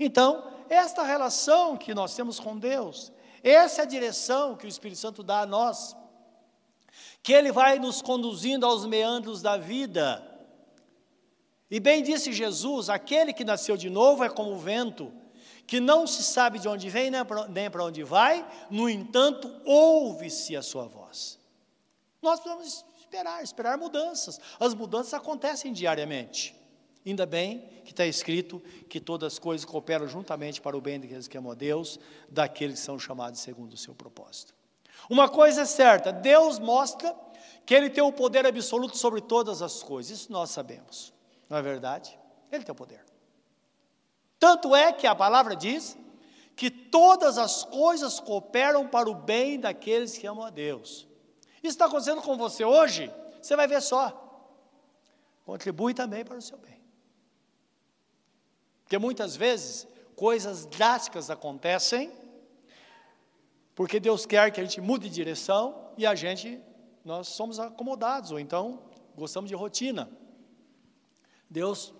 Então, 0.00 0.50
esta 0.70 1.02
relação 1.02 1.76
que 1.76 1.92
nós 1.92 2.16
temos 2.16 2.40
com 2.40 2.56
Deus, 2.56 3.12
essa 3.42 3.82
é 3.82 3.84
a 3.84 3.86
direção 3.86 4.56
que 4.56 4.64
o 4.64 4.68
Espírito 4.68 4.98
Santo 4.98 5.22
dá 5.22 5.42
a 5.42 5.46
nós, 5.46 5.94
que 7.22 7.32
Ele 7.32 7.52
vai 7.52 7.78
nos 7.78 8.02
conduzindo 8.02 8.66
aos 8.66 8.84
meandros 8.84 9.40
da 9.40 9.56
vida 9.56 10.28
e 11.72 11.80
bem 11.80 12.02
disse 12.02 12.34
Jesus: 12.34 12.90
aquele 12.90 13.32
que 13.32 13.46
nasceu 13.46 13.78
de 13.78 13.88
novo 13.88 14.22
é 14.22 14.28
como 14.28 14.52
o 14.52 14.58
vento, 14.58 15.10
que 15.66 15.80
não 15.80 16.06
se 16.06 16.22
sabe 16.22 16.58
de 16.58 16.68
onde 16.68 16.90
vem 16.90 17.10
nem 17.48 17.70
para 17.70 17.84
onde 17.84 18.04
vai, 18.04 18.46
no 18.70 18.90
entanto, 18.90 19.50
ouve-se 19.64 20.54
a 20.54 20.60
sua 20.60 20.84
voz. 20.84 21.38
Nós 22.20 22.40
precisamos 22.40 22.84
esperar, 23.00 23.42
esperar 23.42 23.78
mudanças. 23.78 24.38
As 24.60 24.74
mudanças 24.74 25.14
acontecem 25.14 25.72
diariamente. 25.72 26.54
Ainda 27.06 27.24
bem 27.24 27.66
que 27.86 27.92
está 27.92 28.04
escrito 28.04 28.62
que 28.86 29.00
todas 29.00 29.32
as 29.32 29.38
coisas 29.38 29.64
cooperam 29.64 30.06
juntamente 30.06 30.60
para 30.60 30.76
o 30.76 30.80
bem 30.80 31.00
daqueles 31.00 31.26
que 31.26 31.38
amam 31.38 31.52
a 31.52 31.54
Deus, 31.54 31.98
daqueles 32.28 32.80
que 32.80 32.84
são 32.84 32.98
chamados 32.98 33.40
segundo 33.40 33.72
o 33.72 33.78
seu 33.78 33.94
propósito. 33.94 34.54
Uma 35.08 35.28
coisa 35.28 35.62
é 35.62 35.64
certa: 35.64 36.12
Deus 36.12 36.58
mostra 36.58 37.14
que 37.64 37.74
Ele 37.74 37.90
tem 37.90 38.02
o 38.02 38.12
poder 38.12 38.46
absoluto 38.46 38.96
sobre 38.96 39.20
todas 39.20 39.62
as 39.62 39.82
coisas, 39.82 40.18
isso 40.18 40.32
nós 40.32 40.50
sabemos. 40.50 41.12
Não 41.48 41.56
é 41.56 41.62
verdade? 41.62 42.18
Ele 42.50 42.64
tem 42.64 42.72
o 42.72 42.76
poder. 42.76 43.04
Tanto 44.38 44.74
é 44.74 44.92
que 44.92 45.06
a 45.06 45.14
palavra 45.14 45.54
diz 45.54 45.96
que 46.56 46.70
todas 46.70 47.38
as 47.38 47.64
coisas 47.64 48.20
cooperam 48.20 48.86
para 48.86 49.08
o 49.08 49.14
bem 49.14 49.58
daqueles 49.58 50.18
que 50.18 50.26
amam 50.26 50.44
a 50.44 50.50
Deus. 50.50 51.06
Isso 51.62 51.74
está 51.74 51.86
acontecendo 51.86 52.20
com 52.22 52.36
você 52.36 52.64
hoje, 52.64 53.12
você 53.40 53.54
vai 53.56 53.68
ver 53.68 53.80
só. 53.80 54.18
Contribui 55.44 55.94
também 55.94 56.24
para 56.24 56.36
o 56.36 56.42
seu 56.42 56.58
bem. 56.58 56.80
Porque 58.82 58.98
muitas 58.98 59.36
vezes 59.36 59.86
coisas 60.16 60.66
drásticas 60.66 61.30
acontecem, 61.30 62.12
porque 63.74 63.98
Deus 63.98 64.26
quer 64.26 64.50
que 64.50 64.60
a 64.60 64.64
gente 64.64 64.80
mude 64.80 65.08
de 65.08 65.14
direção 65.14 65.92
e 65.96 66.06
a 66.06 66.14
gente, 66.14 66.60
nós 67.04 67.28
somos 67.28 67.58
acomodados, 67.58 68.30
ou 68.30 68.38
então 68.38 68.82
gostamos 69.16 69.48
de 69.48 69.54
rotina. 69.54 70.10
Deus 71.48 71.94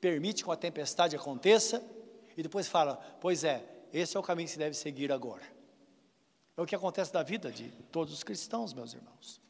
permite 0.00 0.42
que 0.42 0.48
uma 0.48 0.56
tempestade 0.56 1.16
aconteça 1.16 1.82
e 2.36 2.42
depois 2.42 2.68
fala: 2.68 2.96
Pois 3.20 3.44
é, 3.44 3.64
esse 3.92 4.16
é 4.16 4.20
o 4.20 4.22
caminho 4.22 4.46
que 4.46 4.52
se 4.52 4.58
deve 4.58 4.74
seguir 4.74 5.10
agora. 5.10 5.42
É 6.56 6.62
o 6.62 6.66
que 6.66 6.74
acontece 6.74 7.12
na 7.12 7.22
vida 7.22 7.50
de 7.50 7.70
todos 7.90 8.12
os 8.12 8.22
cristãos, 8.22 8.72
meus 8.72 8.94
irmãos. 8.94 9.40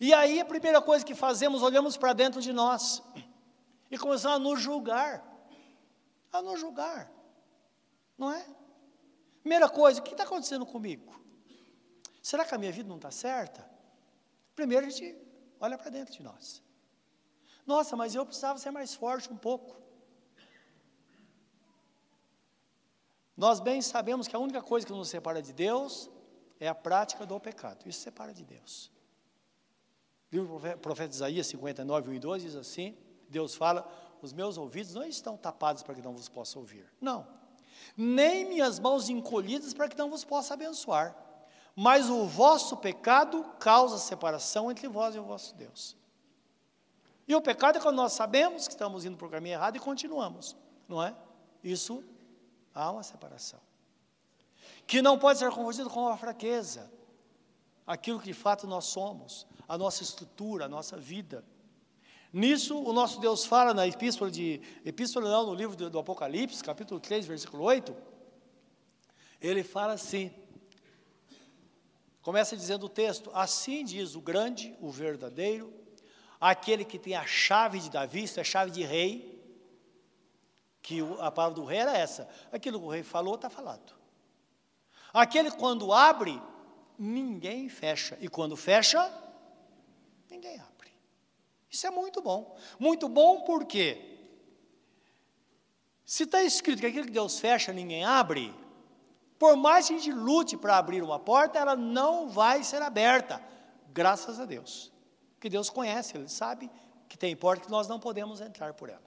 E 0.00 0.12
aí 0.12 0.40
a 0.40 0.44
primeira 0.44 0.80
coisa 0.80 1.04
que 1.04 1.14
fazemos, 1.14 1.62
olhamos 1.62 1.96
para 1.96 2.12
dentro 2.12 2.40
de 2.40 2.52
nós 2.52 3.02
e 3.90 3.98
começamos 3.98 4.36
a 4.36 4.38
nos 4.38 4.60
julgar. 4.60 5.24
A 6.32 6.42
nos 6.42 6.58
julgar. 6.58 7.10
Não 8.18 8.32
é? 8.32 8.44
Primeira 9.42 9.68
coisa, 9.68 10.00
o 10.00 10.02
que 10.02 10.12
está 10.12 10.24
acontecendo 10.24 10.64
comigo? 10.64 11.20
Será 12.22 12.44
que 12.44 12.54
a 12.54 12.58
minha 12.58 12.72
vida 12.72 12.88
não 12.88 12.96
está 12.96 13.10
certa? 13.10 13.68
Primeiro 14.54 14.86
a 14.86 14.90
gente 14.90 15.16
olha 15.60 15.76
para 15.76 15.90
dentro 15.90 16.12
de 16.14 16.22
nós. 16.22 16.62
Nossa, 17.66 17.96
mas 17.96 18.14
eu 18.14 18.24
precisava 18.24 18.58
ser 18.58 18.70
mais 18.70 18.94
forte 18.94 19.32
um 19.32 19.36
pouco. 19.36 19.76
Nós 23.36 23.58
bem 23.58 23.82
sabemos 23.82 24.28
que 24.28 24.36
a 24.36 24.38
única 24.38 24.62
coisa 24.62 24.86
que 24.86 24.92
nos 24.92 25.08
separa 25.08 25.42
de 25.42 25.52
Deus 25.52 26.08
é 26.60 26.68
a 26.68 26.74
prática 26.74 27.26
do 27.26 27.38
pecado. 27.40 27.88
Isso 27.88 28.00
separa 28.00 28.32
de 28.32 28.44
Deus. 28.44 28.90
O 30.30 30.36
livro 30.36 30.58
do 30.58 30.78
profeta 30.78 31.12
Isaías 31.12 31.46
59, 31.48 32.10
1 32.10 32.14
e 32.14 32.18
2 32.20 32.42
diz 32.42 32.54
assim: 32.54 32.96
Deus 33.28 33.54
fala, 33.54 33.90
os 34.22 34.32
meus 34.32 34.56
ouvidos 34.56 34.94
não 34.94 35.04
estão 35.04 35.36
tapados 35.36 35.82
para 35.82 35.94
que 35.94 36.02
não 36.02 36.14
vos 36.14 36.28
possa 36.28 36.58
ouvir. 36.58 36.88
Não. 37.00 37.41
Nem 37.96 38.44
minhas 38.44 38.78
mãos 38.78 39.08
encolhidas 39.08 39.74
para 39.74 39.88
que 39.88 39.96
não 39.96 40.10
vos 40.10 40.24
possa 40.24 40.54
abençoar. 40.54 41.16
Mas 41.74 42.10
o 42.10 42.26
vosso 42.26 42.76
pecado 42.76 43.44
causa 43.58 43.98
separação 43.98 44.70
entre 44.70 44.88
vós 44.88 45.14
e 45.14 45.18
o 45.18 45.24
vosso 45.24 45.54
Deus. 45.54 45.96
E 47.26 47.34
o 47.34 47.40
pecado 47.40 47.78
é 47.78 47.80
quando 47.80 47.96
nós 47.96 48.12
sabemos 48.12 48.66
que 48.66 48.74
estamos 48.74 49.04
indo 49.04 49.16
para 49.16 49.26
o 49.26 49.30
caminho 49.30 49.54
errado 49.54 49.76
e 49.76 49.80
continuamos, 49.80 50.56
não 50.88 51.02
é? 51.02 51.14
Isso 51.62 52.04
há 52.74 52.90
uma 52.90 53.02
separação. 53.02 53.60
Que 54.86 55.00
não 55.00 55.18
pode 55.18 55.38
ser 55.38 55.50
confundido 55.50 55.88
com 55.88 56.08
a 56.08 56.16
fraqueza, 56.16 56.90
aquilo 57.86 58.18
que 58.18 58.26
de 58.26 58.34
fato 58.34 58.66
nós 58.66 58.86
somos, 58.86 59.46
a 59.68 59.78
nossa 59.78 60.02
estrutura, 60.02 60.66
a 60.66 60.68
nossa 60.68 60.96
vida. 60.96 61.44
Nisso, 62.32 62.82
o 62.82 62.92
nosso 62.92 63.20
Deus 63.20 63.44
fala 63.44 63.74
na 63.74 63.86
epístola 63.86 64.30
de, 64.30 64.60
epístola 64.84 65.30
não, 65.30 65.46
no 65.46 65.54
livro 65.54 65.76
do, 65.76 65.90
do 65.90 65.98
Apocalipse, 65.98 66.64
capítulo 66.64 66.98
3, 66.98 67.26
versículo 67.26 67.62
8, 67.62 67.94
ele 69.38 69.62
fala 69.62 69.92
assim, 69.92 70.32
começa 72.22 72.56
dizendo 72.56 72.86
o 72.86 72.88
texto, 72.88 73.30
assim 73.34 73.84
diz 73.84 74.14
o 74.14 74.20
grande, 74.20 74.74
o 74.80 74.90
verdadeiro, 74.90 75.70
aquele 76.40 76.86
que 76.86 76.98
tem 76.98 77.14
a 77.14 77.26
chave 77.26 77.78
de 77.80 77.90
Davi, 77.90 78.22
isso 78.22 78.40
é 78.40 78.44
chave 78.44 78.70
de 78.70 78.82
rei, 78.82 79.32
que 80.80 81.00
a 81.20 81.30
palavra 81.30 81.54
do 81.54 81.64
rei 81.64 81.78
era 81.78 81.96
essa. 81.96 82.28
Aquilo 82.50 82.80
que 82.80 82.86
o 82.86 82.90
rei 82.90 83.02
falou, 83.02 83.36
está 83.36 83.48
falado. 83.48 83.94
Aquele 85.12 85.50
quando 85.50 85.92
abre, 85.92 86.40
ninguém 86.98 87.68
fecha. 87.68 88.18
E 88.20 88.28
quando 88.28 88.56
fecha, 88.56 89.12
ninguém 90.28 90.58
abre. 90.58 90.71
Isso 91.72 91.86
é 91.86 91.90
muito 91.90 92.20
bom. 92.20 92.54
Muito 92.78 93.08
bom 93.08 93.40
porque 93.40 94.12
se 96.04 96.24
está 96.24 96.42
escrito 96.42 96.80
que 96.80 96.86
aquilo 96.86 97.06
que 97.06 97.12
Deus 97.12 97.40
fecha, 97.40 97.72
ninguém 97.72 98.04
abre, 98.04 98.54
Por 99.38 99.56
mais 99.56 99.88
que 99.88 99.94
a 99.94 99.98
gente 99.98 100.12
lute 100.12 100.56
para 100.56 100.76
abrir 100.76 101.02
uma 101.02 101.18
porta, 101.18 101.58
ela 101.58 101.74
não 101.74 102.28
vai 102.28 102.62
ser 102.62 102.80
aberta. 102.80 103.42
Graças 103.88 104.38
a 104.38 104.44
Deus. 104.44 104.92
Que 105.40 105.48
Deus 105.48 105.68
conhece, 105.68 106.16
Ele 106.16 106.28
sabe 106.28 106.70
que 107.08 107.18
tem 107.18 107.34
porta 107.34 107.64
que 107.64 107.70
nós 107.70 107.88
não 107.88 107.98
podemos 107.98 108.40
entrar 108.40 108.72
por 108.74 108.88
ela. 108.88 109.02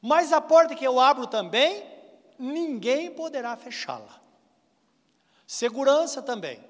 Mas 0.00 0.32
a 0.32 0.40
porta 0.40 0.74
que 0.74 0.84
eu 0.84 0.98
abro 0.98 1.28
também, 1.28 1.86
ninguém 2.36 3.12
poderá 3.12 3.56
fechá-la. 3.56 4.20
Segurança 5.46 6.20
também. 6.20 6.60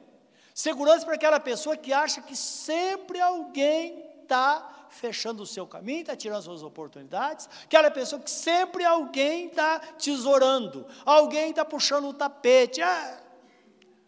Segurança 0.54 1.06
para 1.06 1.14
aquela 1.14 1.40
pessoa 1.40 1.74
que 1.74 1.90
acha 1.90 2.20
que 2.20 2.36
sempre 2.36 3.18
alguém 3.18 4.11
está 4.22 4.86
fechando 4.90 5.42
o 5.42 5.46
seu 5.46 5.66
caminho, 5.66 6.00
está 6.00 6.16
tirando 6.16 6.42
suas 6.42 6.62
oportunidades. 6.62 7.48
Aquela 7.64 7.90
pessoa 7.90 8.20
que 8.20 8.30
sempre 8.30 8.84
alguém 8.84 9.46
está 9.46 9.78
tesourando, 9.78 10.86
alguém 11.04 11.50
está 11.50 11.64
puxando 11.64 12.08
o 12.08 12.14
tapete. 12.14 12.80
Ah, 12.82 13.22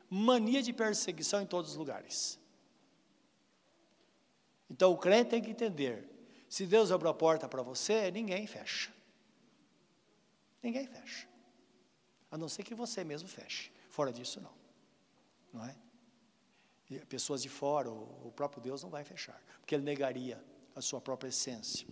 mania 0.09 0.63
de 0.63 0.73
perseguição 0.73 1.41
em 1.43 1.47
todos 1.47 1.73
os 1.73 1.77
lugares. 1.77 2.39
Então 4.71 4.93
o 4.93 4.99
crente 4.99 5.31
tem 5.31 5.43
que 5.43 5.51
entender: 5.51 6.09
se 6.49 6.67
Deus 6.67 6.91
abre 6.93 7.09
a 7.09 7.15
porta 7.15 7.49
para 7.49 7.63
você, 7.63 8.11
ninguém 8.11 8.47
fecha. 8.47 8.93
Ninguém 10.63 10.87
fecha. 10.87 11.29
A 12.31 12.39
não 12.39 12.49
ser 12.49 12.63
que 12.63 12.75
você 12.75 13.05
mesmo 13.05 13.29
feche. 13.29 13.71
Fora 13.91 14.13
disso, 14.13 14.41
não. 14.41 14.53
Não 15.53 15.65
é? 15.69 15.77
Pessoas 17.01 17.43
de 17.43 17.49
fora, 17.49 17.91
o, 17.91 18.29
o 18.29 18.33
próprio 18.33 18.63
Deus 18.63 18.83
não 18.83 18.91
vai 18.91 19.05
fechar, 19.05 19.41
porque 19.61 19.75
ele 19.75 19.85
negaria 19.85 20.43
a 20.75 20.81
sua 20.81 21.01
própria 21.01 21.29
essência. 21.29 21.87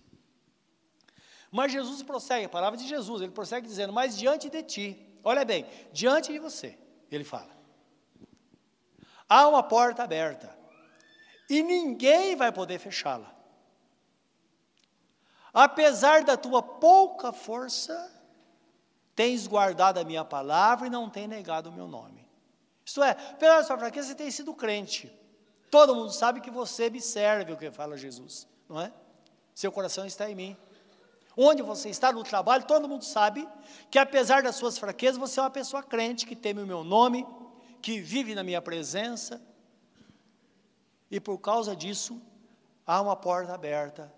Mas 1.51 1.71
Jesus 1.71 2.03
prossegue, 2.03 2.47
a 2.47 2.49
palavra 2.49 2.79
de 2.79 2.89
Jesus, 2.89 3.21
ele 3.21 3.31
prossegue 3.31 3.67
dizendo: 3.67 3.93
Mas 3.93 4.17
diante 4.17 4.49
de 4.49 4.63
ti, 4.63 5.19
olha 5.23 5.45
bem, 5.45 5.67
diante 5.93 6.33
de 6.33 6.39
você, 6.39 6.79
ele 7.11 7.25
fala, 7.25 7.55
há 9.29 9.47
uma 9.47 9.63
porta 9.63 10.03
aberta, 10.03 10.57
e 11.49 11.63
ninguém 11.63 12.35
vai 12.37 12.51
poder 12.51 12.79
fechá-la. 12.79 13.35
Apesar 15.53 16.25
da 16.25 16.37
tua 16.37 16.63
pouca 16.63 17.33
força, 17.33 18.11
tens 19.15 19.47
guardado 19.47 19.99
a 19.99 20.05
minha 20.05 20.25
palavra 20.25 20.87
e 20.87 20.91
não 20.91 21.11
tem 21.11 21.29
negado 21.29 21.69
o 21.69 21.73
meu 21.73 21.87
nome. 21.87 22.22
Isto 22.85 23.03
é, 23.03 23.15
pela 23.15 23.63
sua 23.63 23.79
fraqueza, 23.79 24.09
você 24.09 24.15
tem 24.15 24.31
sido 24.31 24.55
crente. 24.55 25.13
Todo 25.71 25.95
mundo 25.95 26.13
sabe 26.13 26.41
que 26.41 26.51
você 26.51 26.91
me 26.91 27.01
serve, 27.01 27.53
o 27.53 27.57
que 27.57 27.71
fala 27.71 27.97
Jesus, 27.97 28.47
não 28.69 28.81
é? 28.81 28.93
Seu 29.55 29.71
coração 29.71 30.05
está 30.05 30.31
em 30.31 30.35
mim. 30.35 30.57
Onde 31.37 31.63
você 31.63 31.89
está 31.89 32.13
no 32.13 32.23
trabalho, 32.23 32.65
todo 32.65 32.89
mundo 32.89 33.05
sabe 33.05 33.49
que 33.91 33.99
apesar 33.99 34.43
das 34.43 34.57
suas 34.57 34.77
fraquezas, 34.77 35.17
você 35.17 35.41
é 35.41 35.43
uma 35.43 35.51
pessoa 35.51 35.83
crente 35.83 36.27
que 36.27 36.37
teme 36.37 36.63
o 36.63 36.67
meu 36.67 36.85
nome, 36.85 37.27
que 37.81 38.01
vive 38.01 38.35
na 38.35 38.43
minha 38.43 38.61
presença. 38.61 39.41
E 41.11 41.19
por 41.19 41.39
causa 41.39 41.75
disso, 41.75 42.21
há 42.87 43.01
uma 43.01 43.17
porta 43.17 43.55
aberta 43.55 44.13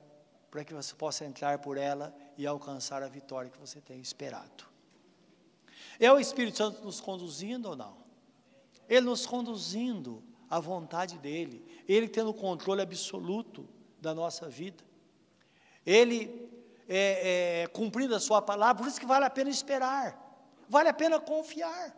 para 0.50 0.64
que 0.64 0.74
você 0.74 0.94
possa 0.94 1.24
entrar 1.24 1.58
por 1.58 1.76
ela 1.76 2.14
e 2.36 2.46
alcançar 2.46 3.02
a 3.02 3.08
vitória 3.08 3.50
que 3.50 3.58
você 3.58 3.80
tem 3.80 4.00
esperado. 4.00 4.64
É 5.98 6.10
o 6.12 6.18
Espírito 6.18 6.58
Santo 6.58 6.82
nos 6.82 7.00
conduzindo 7.00 7.68
ou 7.68 7.76
não? 7.76 8.03
Ele 8.88 9.06
nos 9.06 9.26
conduzindo 9.26 10.22
à 10.48 10.60
vontade 10.60 11.18
dele, 11.18 11.64
ele 11.88 12.08
tendo 12.08 12.30
o 12.30 12.34
controle 12.34 12.82
absoluto 12.82 13.68
da 14.00 14.14
nossa 14.14 14.48
vida, 14.48 14.84
ele 15.84 16.50
é, 16.88 17.62
é, 17.62 17.66
cumprindo 17.68 18.14
a 18.14 18.20
sua 18.20 18.40
palavra, 18.42 18.82
por 18.82 18.88
isso 18.88 19.00
que 19.00 19.06
vale 19.06 19.24
a 19.24 19.30
pena 19.30 19.50
esperar, 19.50 20.18
vale 20.68 20.88
a 20.88 20.94
pena 20.94 21.18
confiar. 21.18 21.96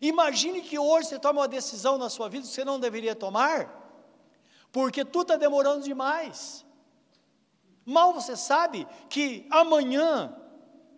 Imagine 0.00 0.60
que 0.60 0.78
hoje 0.78 1.08
você 1.08 1.18
toma 1.18 1.40
uma 1.40 1.48
decisão 1.48 1.98
na 1.98 2.08
sua 2.08 2.28
vida 2.28 2.46
que 2.46 2.52
você 2.52 2.64
não 2.64 2.78
deveria 2.78 3.14
tomar, 3.14 3.84
porque 4.70 5.04
tudo 5.04 5.22
está 5.22 5.36
demorando 5.36 5.82
demais. 5.82 6.64
Mal 7.84 8.12
você 8.12 8.36
sabe 8.36 8.86
que 9.08 9.46
amanhã 9.50 10.36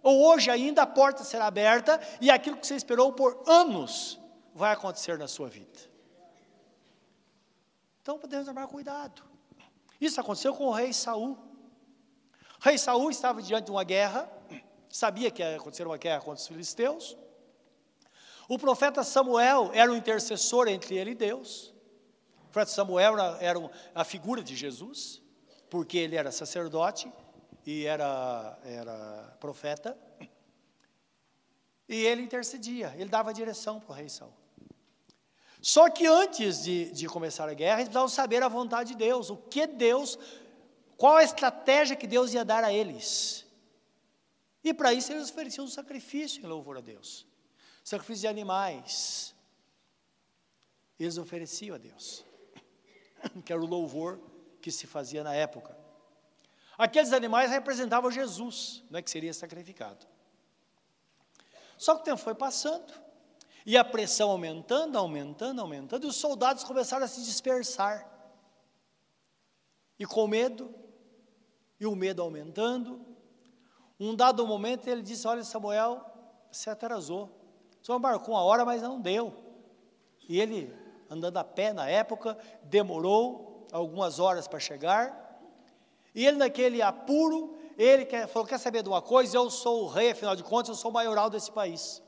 ou 0.03 0.25
hoje 0.27 0.51
ainda 0.51 0.83
a 0.83 0.87
porta 0.87 1.23
será 1.23 1.47
aberta 1.47 2.01
e 2.21 2.31
aquilo 2.31 2.57
que 2.57 2.67
você 2.67 2.75
esperou 2.75 3.13
por 3.13 3.43
anos 3.47 4.19
vai 4.59 4.73
acontecer 4.73 5.17
na 5.17 5.29
sua 5.29 5.49
vida. 5.49 5.79
Então 8.03 8.19
podemos 8.19 8.47
tomar 8.47 8.67
cuidado. 8.67 9.23
Isso 10.01 10.21
aconteceu 10.21 10.53
com 10.55 10.67
o 10.67 10.73
rei 10.73 10.93
Saul. 10.93 11.39
O 12.61 12.65
rei 12.65 12.77
Saul 12.77 13.09
estava 13.11 13.41
diante 13.41 13.67
de 13.67 13.71
uma 13.71 13.85
guerra, 13.85 14.29
sabia 14.91 15.31
que 15.31 15.43
ia 15.43 15.57
acontecer 15.57 15.87
uma 15.87 15.97
guerra 15.97 16.21
contra 16.21 16.43
os 16.43 16.49
filisteus. 16.49 17.17
O 18.49 18.59
profeta 18.59 19.05
Samuel 19.05 19.71
era 19.73 19.93
o 19.93 19.97
intercessor 19.97 20.67
entre 20.67 20.97
ele 20.97 21.13
e 21.13 21.15
Deus. 21.15 21.73
O 22.39 22.51
profeta 22.51 22.71
Samuel 22.73 23.13
era, 23.13 23.39
era 23.41 23.71
a 23.95 24.05
figura 24.05 24.43
de 24.43 24.57
Jesus, 24.57 25.23
porque 25.71 25.99
ele 25.99 26.17
era 26.17 26.33
sacerdote 26.33 27.13
e 27.65 27.85
era, 27.85 28.59
era 28.65 29.37
profeta. 29.39 29.97
E 31.89 32.05
ele 32.05 32.23
intercedia, 32.23 32.93
ele 32.97 33.09
dava 33.09 33.33
direção 33.33 33.79
para 33.79 33.93
o 33.93 33.95
rei 33.95 34.09
Saul. 34.09 34.48
Só 35.61 35.91
que 35.91 36.07
antes 36.07 36.63
de, 36.63 36.91
de 36.93 37.07
começar 37.07 37.49
a 37.49 37.55
guerra, 37.55 37.81
eles 37.81 37.89
precisavam 37.89 38.09
saber 38.09 38.43
a 38.43 38.49
vontade 38.49 38.93
de 38.93 38.97
Deus, 38.97 39.29
o 39.29 39.37
que 39.37 39.67
Deus, 39.67 40.19
qual 40.97 41.17
a 41.17 41.25
estratégia 41.25 41.97
que 41.97 42.07
Deus 42.07 42.33
ia 42.33 42.45
dar 42.45 42.63
a 42.63 42.73
eles. 42.73 43.47
E 44.63 44.73
para 44.73 44.93
isso 44.93 45.13
eles 45.13 45.31
ofereciam 45.31 45.65
um 45.65 45.69
sacrifício 45.69 46.45
em 46.45 46.47
louvor 46.47 46.77
a 46.77 46.81
Deus, 46.81 47.27
sacrifício 47.83 48.23
de 48.23 48.29
animais. 48.29 49.35
Eles 50.99 51.17
ofereciam 51.19 51.75
a 51.75 51.79
Deus, 51.79 52.25
que 53.45 53.53
era 53.53 53.63
o 53.63 53.67
louvor 53.67 54.21
que 54.61 54.71
se 54.71 54.87
fazia 54.87 55.23
na 55.23 55.35
época. 55.35 55.77
Aqueles 56.77 57.13
animais 57.13 57.51
representavam 57.51 58.11
Jesus, 58.11 58.85
né, 58.91 59.03
que 59.03 59.11
seria 59.11 59.35
sacrificado. 59.35 60.07
Só 61.77 61.95
que 61.95 62.03
o 62.03 62.05
tempo 62.05 62.19
foi 62.19 62.35
passando, 62.35 62.93
e 63.67 63.77
a 63.77 63.85
pressão 63.85 64.31
aumentando, 64.31 64.97
aumentando, 64.97 65.61
aumentando, 65.61 66.07
e 66.07 66.09
os 66.09 66.17
soldados 66.17 66.65
começaram 66.65 67.05
a 67.05 67.09
se 67.09 67.23
dispersar. 67.23 68.09
E 69.99 70.07
com 70.07 70.27
medo, 70.27 70.73
e 71.81 71.87
o 71.87 71.95
medo 71.95 72.23
aumentando, 72.23 73.01
um 73.99 74.15
dado 74.15 74.47
momento 74.47 74.89
ele 74.89 75.03
disse: 75.03 75.27
Olha, 75.27 75.43
Samuel, 75.43 76.05
você 76.51 76.71
atrasou. 76.71 77.31
Só 77.83 77.99
marcou 77.99 78.35
uma 78.35 78.43
hora, 78.43 78.65
mas 78.65 78.81
não 78.83 79.01
deu. 79.01 79.35
E 80.29 80.41
ele, 80.41 80.75
andando 81.11 81.37
a 81.37 81.45
pé 81.45 81.73
na 81.73 81.89
época, 81.89 82.39
demorou 82.63 83.67
algumas 83.73 84.19
horas 84.19 84.47
para 84.47 84.61
chegar. 84.61 85.41
E 86.15 86.27
ele, 86.27 86.37
naquele 86.37 86.81
apuro, 86.81 87.57
ele 87.77 88.07
falou: 88.29 88.47
Quer 88.47 88.59
saber 88.59 88.83
de 88.83 88.89
uma 88.89 89.03
coisa? 89.03 89.37
Eu 89.37 89.51
sou 89.51 89.85
o 89.85 89.89
rei, 89.89 90.13
afinal 90.13 90.37
de 90.37 90.45
contas, 90.45 90.69
eu 90.69 90.75
sou 90.75 90.91
o 90.91 90.95
maioral 90.95 91.29
desse 91.29 91.51
país. 91.51 92.03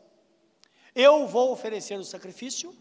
Eu 0.94 1.26
vou 1.26 1.52
oferecer 1.52 1.98
o 1.98 2.04
sacrifício. 2.04 2.76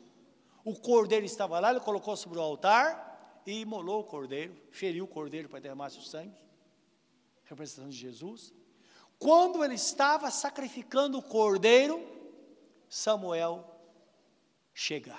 O 0.63 0.76
cordeiro 0.76 1.26
estava 1.26 1.60
lá, 1.60 1.72
ele 1.72 1.80
colocou 1.80 2.15
sobre 2.15 2.38
o 2.38 2.41
altar 2.41 3.41
e 3.45 3.62
imolou 3.62 4.02
o 4.02 4.04
cordeiro, 4.04 4.56
feriu 4.72 5.06
o 5.06 5.08
cordeiro 5.08 5.50
para 5.50 5.60
derramar 5.60 5.88
o 5.88 6.02
sangue, 6.02 6.38
representação 7.45 7.89
de 7.89 7.98
Jesus. 7.98 8.54
Quando 9.17 9.63
ele 9.63 9.76
estava 9.76 10.30
sacrificando 10.30 11.17
o 11.17 11.24
cordeiro, 11.24 12.06
Samuel 12.88 13.65
chega. 14.74 15.17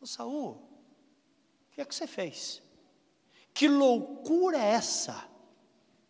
O 0.00 0.06
Saul, 0.06 0.50
o 0.50 1.74
que 1.74 1.80
é 1.80 1.84
que 1.84 1.94
você 1.94 2.06
fez? 2.06 2.62
Que 3.52 3.66
loucura 3.66 4.58
é 4.58 4.70
essa 4.70 5.28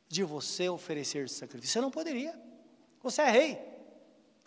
de 0.07 0.23
você 0.23 0.69
oferecer 0.69 1.29
sacrifício? 1.29 1.75
Você 1.75 1.81
não 1.81 1.91
poderia. 1.91 2.39
Você 3.03 3.23
é 3.23 3.31
rei. 3.31 3.68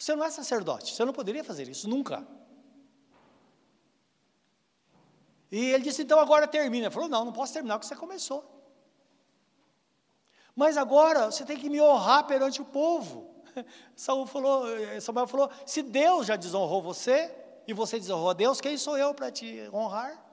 Você 0.01 0.15
não 0.15 0.23
é 0.23 0.31
sacerdote. 0.31 0.95
Você 0.95 1.05
não 1.05 1.13
poderia 1.13 1.43
fazer 1.43 1.69
isso 1.69 1.87
nunca. 1.87 2.27
E 5.51 5.59
ele 5.73 5.83
disse: 5.83 6.01
então 6.01 6.19
agora 6.19 6.47
termina. 6.47 6.85
Ele 6.87 6.93
falou: 6.93 7.07
não, 7.07 7.23
não 7.23 7.31
posso 7.31 7.53
terminar 7.53 7.77
porque 7.77 7.87
você 7.87 7.95
começou. 7.95 8.43
Mas 10.55 10.75
agora 10.75 11.29
você 11.29 11.45
tem 11.45 11.55
que 11.55 11.69
me 11.69 11.79
honrar 11.79 12.25
perante 12.25 12.59
o 12.59 12.65
povo. 12.65 13.43
Saul 13.95 14.25
falou, 14.25 14.65
Samuel 14.99 15.27
falou: 15.27 15.51
se 15.67 15.83
Deus 15.83 16.25
já 16.25 16.35
desonrou 16.35 16.81
você 16.81 17.31
e 17.67 17.71
você 17.71 17.99
desonrou 17.99 18.31
a 18.31 18.33
Deus, 18.33 18.59
quem 18.59 18.77
sou 18.77 18.97
eu 18.97 19.13
para 19.13 19.31
te 19.31 19.69
honrar? 19.71 20.30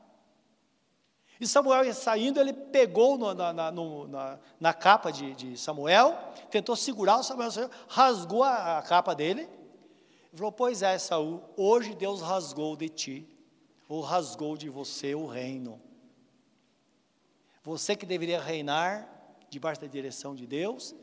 E 1.40 1.46
Samuel 1.46 1.92
saindo, 1.94 2.40
ele 2.40 2.52
pegou 2.52 3.16
na, 3.16 3.52
na, 3.52 3.70
na, 3.70 4.38
na, 4.58 4.74
capa 4.74 5.12
de, 5.12 5.34
de, 5.34 5.56
Samuel, 5.56 6.18
tentou 6.50 6.74
segurar 6.74 7.18
o 7.18 7.22
Samuel, 7.22 7.50
rasgou 7.86 8.42
a, 8.42 8.78
a 8.78 8.82
capa 8.82 9.14
dele, 9.14 9.48
e 10.32 10.36
falou: 10.36 10.50
Pois 10.50 10.82
é, 10.82 10.98
Saul, 10.98 11.42
hoje 11.56 11.94
Deus 11.94 12.20
rasgou 12.20 12.76
de 12.76 12.88
ti, 12.88 13.28
ou 13.88 14.00
rasgou 14.00 14.56
de 14.56 14.68
você 14.68 15.14
o 15.14 15.26
reino. 15.26 15.80
Você 17.62 17.94
que 17.94 18.04
deveria 18.04 18.40
reinar 18.40 19.08
debaixo 19.48 19.80
da 19.80 19.86
direção 19.86 20.34
de 20.34 20.46
Deus, 20.46 20.94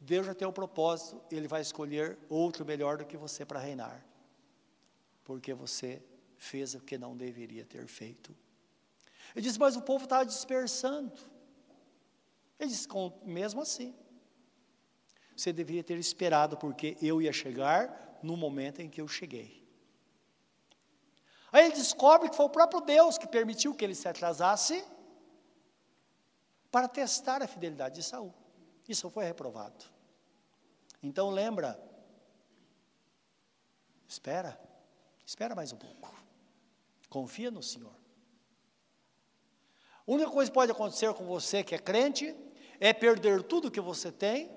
Deus 0.00 0.26
já 0.26 0.34
tem 0.34 0.48
o 0.48 0.52
propósito, 0.52 1.20
Ele 1.30 1.46
vai 1.46 1.60
escolher 1.60 2.18
outro 2.28 2.64
melhor 2.64 2.96
do 2.96 3.04
que 3.04 3.16
você 3.16 3.44
para 3.44 3.60
reinar, 3.60 4.04
porque 5.24 5.52
você 5.52 6.02
fez 6.38 6.74
o 6.74 6.80
que 6.80 6.96
não 6.96 7.16
deveria 7.16 7.64
ter 7.64 7.86
feito. 7.86 8.34
Ele 9.34 9.42
disse, 9.42 9.58
mas 9.58 9.76
o 9.76 9.82
povo 9.82 10.04
estava 10.04 10.24
dispersando. 10.24 11.12
Ele 12.58 12.70
disse, 12.70 12.88
mesmo 13.24 13.60
assim, 13.60 13.94
você 15.36 15.52
deveria 15.52 15.82
ter 15.82 15.98
esperado, 15.98 16.56
porque 16.56 16.96
eu 17.02 17.20
ia 17.20 17.32
chegar 17.32 18.18
no 18.22 18.36
momento 18.36 18.80
em 18.80 18.88
que 18.88 19.00
eu 19.00 19.08
cheguei. 19.08 19.64
Aí 21.50 21.66
ele 21.66 21.74
descobre 21.74 22.28
que 22.28 22.36
foi 22.36 22.46
o 22.46 22.50
próprio 22.50 22.80
Deus 22.80 23.18
que 23.18 23.26
permitiu 23.26 23.74
que 23.74 23.84
ele 23.84 23.94
se 23.94 24.08
atrasasse 24.08 24.84
para 26.70 26.88
testar 26.88 27.42
a 27.42 27.46
fidelidade 27.46 27.96
de 27.96 28.02
Saul. 28.02 28.34
Isso 28.88 29.08
foi 29.08 29.24
reprovado. 29.24 29.84
Então 31.02 31.30
lembra, 31.30 31.80
espera, 34.08 34.60
espera 35.24 35.54
mais 35.54 35.72
um 35.72 35.76
pouco. 35.76 36.12
Confia 37.08 37.50
no 37.50 37.62
Senhor. 37.62 38.03
A 40.06 40.12
única 40.12 40.30
coisa 40.30 40.50
que 40.50 40.54
pode 40.54 40.72
acontecer 40.72 41.12
com 41.14 41.24
você 41.24 41.62
que 41.64 41.74
é 41.74 41.78
crente 41.78 42.34
é 42.78 42.92
perder 42.92 43.42
tudo 43.42 43.70
que 43.70 43.80
você 43.80 44.12
tem 44.12 44.50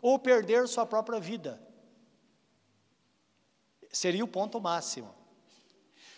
ou 0.00 0.18
perder 0.18 0.66
sua 0.68 0.86
própria 0.86 1.20
vida. 1.20 1.60
Seria 3.92 4.24
o 4.24 4.28
ponto 4.28 4.60
máximo. 4.60 5.14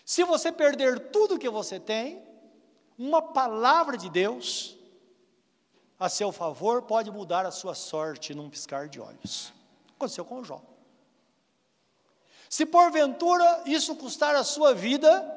Se 0.05 0.25
você 0.25 0.51
perder 0.51 1.11
tudo 1.11 1.39
que 1.39 1.49
você 1.49 1.79
tem, 1.79 2.23
uma 2.97 3.21
palavra 3.21 3.97
de 3.97 4.09
Deus 4.09 4.77
a 5.99 6.09
seu 6.09 6.31
favor 6.31 6.83
pode 6.83 7.11
mudar 7.11 7.45
a 7.45 7.51
sua 7.51 7.75
sorte 7.75 8.35
num 8.35 8.49
piscar 8.49 8.89
de 8.89 9.01
olhos. 9.01 9.53
Aconteceu 9.97 10.25
com 10.25 10.45
Jó. 10.45 10.63
Se 12.49 12.65
porventura 12.65 13.63
isso 13.67 13.97
custar 13.97 14.35
a 14.37 14.45
sua 14.45 14.73
vida, 14.75 15.37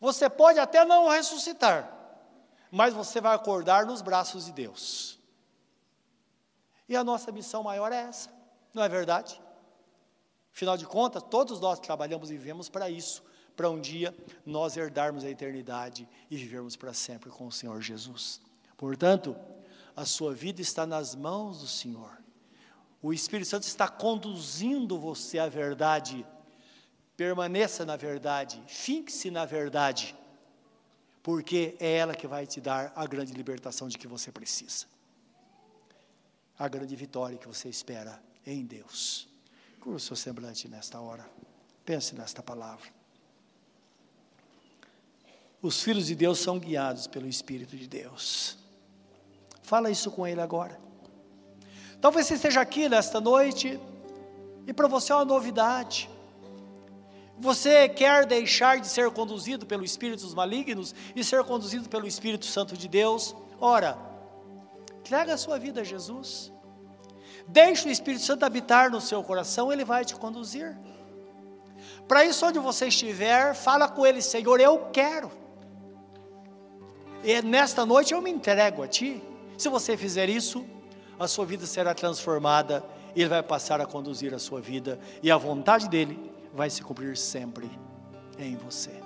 você 0.00 0.30
pode 0.30 0.58
até 0.58 0.84
não 0.84 1.08
ressuscitar, 1.08 2.03
mas 2.74 2.92
você 2.92 3.20
vai 3.20 3.36
acordar 3.36 3.86
nos 3.86 4.02
braços 4.02 4.46
de 4.46 4.52
Deus. 4.52 5.16
E 6.88 6.96
a 6.96 7.04
nossa 7.04 7.30
missão 7.30 7.62
maior 7.62 7.92
é 7.92 8.02
essa, 8.02 8.28
não 8.74 8.82
é 8.82 8.88
verdade? 8.88 9.40
Afinal 10.52 10.76
de 10.76 10.84
contas, 10.84 11.22
todos 11.22 11.60
nós 11.60 11.78
trabalhamos 11.78 12.32
e 12.32 12.36
vivemos 12.36 12.68
para 12.68 12.90
isso, 12.90 13.22
para 13.54 13.70
um 13.70 13.80
dia 13.80 14.12
nós 14.44 14.76
herdarmos 14.76 15.22
a 15.24 15.30
eternidade 15.30 16.08
e 16.28 16.36
vivermos 16.36 16.74
para 16.74 16.92
sempre 16.92 17.30
com 17.30 17.46
o 17.46 17.52
Senhor 17.52 17.80
Jesus. 17.80 18.40
Portanto, 18.76 19.36
a 19.94 20.04
sua 20.04 20.34
vida 20.34 20.60
está 20.60 20.84
nas 20.84 21.14
mãos 21.14 21.60
do 21.60 21.68
Senhor. 21.68 22.18
O 23.00 23.12
Espírito 23.12 23.50
Santo 23.50 23.62
está 23.62 23.86
conduzindo 23.86 24.98
você 24.98 25.38
à 25.38 25.46
verdade. 25.46 26.26
Permaneça 27.16 27.84
na 27.84 27.94
verdade, 27.94 28.60
fixe 28.66 29.30
na 29.30 29.44
verdade, 29.44 30.16
porque 31.24 31.74
é 31.80 31.96
ela 31.96 32.14
que 32.14 32.26
vai 32.26 32.46
te 32.46 32.60
dar 32.60 32.92
a 32.94 33.06
grande 33.06 33.32
libertação 33.32 33.88
de 33.88 33.96
que 33.96 34.06
você 34.06 34.30
precisa. 34.30 34.84
A 36.58 36.68
grande 36.68 36.94
vitória 36.94 37.38
que 37.38 37.48
você 37.48 37.66
espera 37.66 38.22
em 38.46 38.62
Deus. 38.62 39.26
Curva 39.80 39.96
o 39.96 40.00
seu 40.00 40.14
semblante 40.14 40.68
nesta 40.68 41.00
hora. 41.00 41.26
Pense 41.82 42.14
nesta 42.14 42.42
palavra. 42.42 42.86
Os 45.62 45.82
filhos 45.82 46.08
de 46.08 46.14
Deus 46.14 46.40
são 46.40 46.58
guiados 46.58 47.06
pelo 47.06 47.26
Espírito 47.26 47.74
de 47.74 47.88
Deus. 47.88 48.58
Fala 49.62 49.90
isso 49.90 50.10
com 50.10 50.26
Ele 50.26 50.42
agora. 50.42 50.78
Talvez 52.02 52.26
você 52.26 52.34
esteja 52.34 52.60
aqui 52.60 52.86
nesta 52.86 53.18
noite 53.18 53.80
e 54.66 54.74
para 54.74 54.88
você 54.88 55.10
é 55.10 55.14
uma 55.14 55.24
novidade. 55.24 56.10
Você 57.38 57.88
quer 57.88 58.26
deixar 58.26 58.80
de 58.80 58.88
ser 58.88 59.10
conduzido 59.10 59.66
pelo 59.66 59.84
Espírito 59.84 60.22
dos 60.22 60.34
malignos 60.34 60.94
e 61.14 61.24
ser 61.24 61.42
conduzido 61.44 61.88
pelo 61.88 62.06
Espírito 62.06 62.46
Santo 62.46 62.76
de 62.76 62.86
Deus? 62.86 63.34
Ora, 63.60 63.98
entrega 65.00 65.34
a 65.34 65.38
sua 65.38 65.58
vida 65.58 65.80
a 65.80 65.84
Jesus. 65.84 66.52
Deixe 67.46 67.88
o 67.88 67.90
Espírito 67.90 68.24
Santo 68.24 68.44
habitar 68.44 68.90
no 68.90 69.00
seu 69.00 69.22
coração, 69.22 69.72
ele 69.72 69.84
vai 69.84 70.04
te 70.04 70.14
conduzir. 70.14 70.76
Para 72.06 72.24
isso, 72.24 72.46
onde 72.46 72.58
você 72.58 72.86
estiver, 72.86 73.54
fala 73.54 73.88
com 73.88 74.06
ele, 74.06 74.22
Senhor, 74.22 74.60
eu 74.60 74.90
quero. 74.92 75.30
E 77.22 77.42
nesta 77.42 77.84
noite 77.84 78.14
eu 78.14 78.22
me 78.22 78.30
entrego 78.30 78.82
a 78.82 78.88
Ti. 78.88 79.22
Se 79.58 79.68
você 79.68 79.96
fizer 79.96 80.28
isso, 80.28 80.64
a 81.18 81.26
sua 81.26 81.44
vida 81.44 81.66
será 81.66 81.94
transformada, 81.94 82.84
Ele 83.16 83.28
vai 83.28 83.42
passar 83.42 83.80
a 83.80 83.86
conduzir 83.86 84.34
a 84.34 84.38
sua 84.38 84.60
vida, 84.60 84.98
e 85.22 85.30
a 85.30 85.36
vontade 85.36 85.88
dEle 85.88 86.33
vai 86.54 86.70
se 86.70 86.82
cumprir 86.82 87.16
sempre 87.16 87.70
em 88.38 88.56
você. 88.56 89.02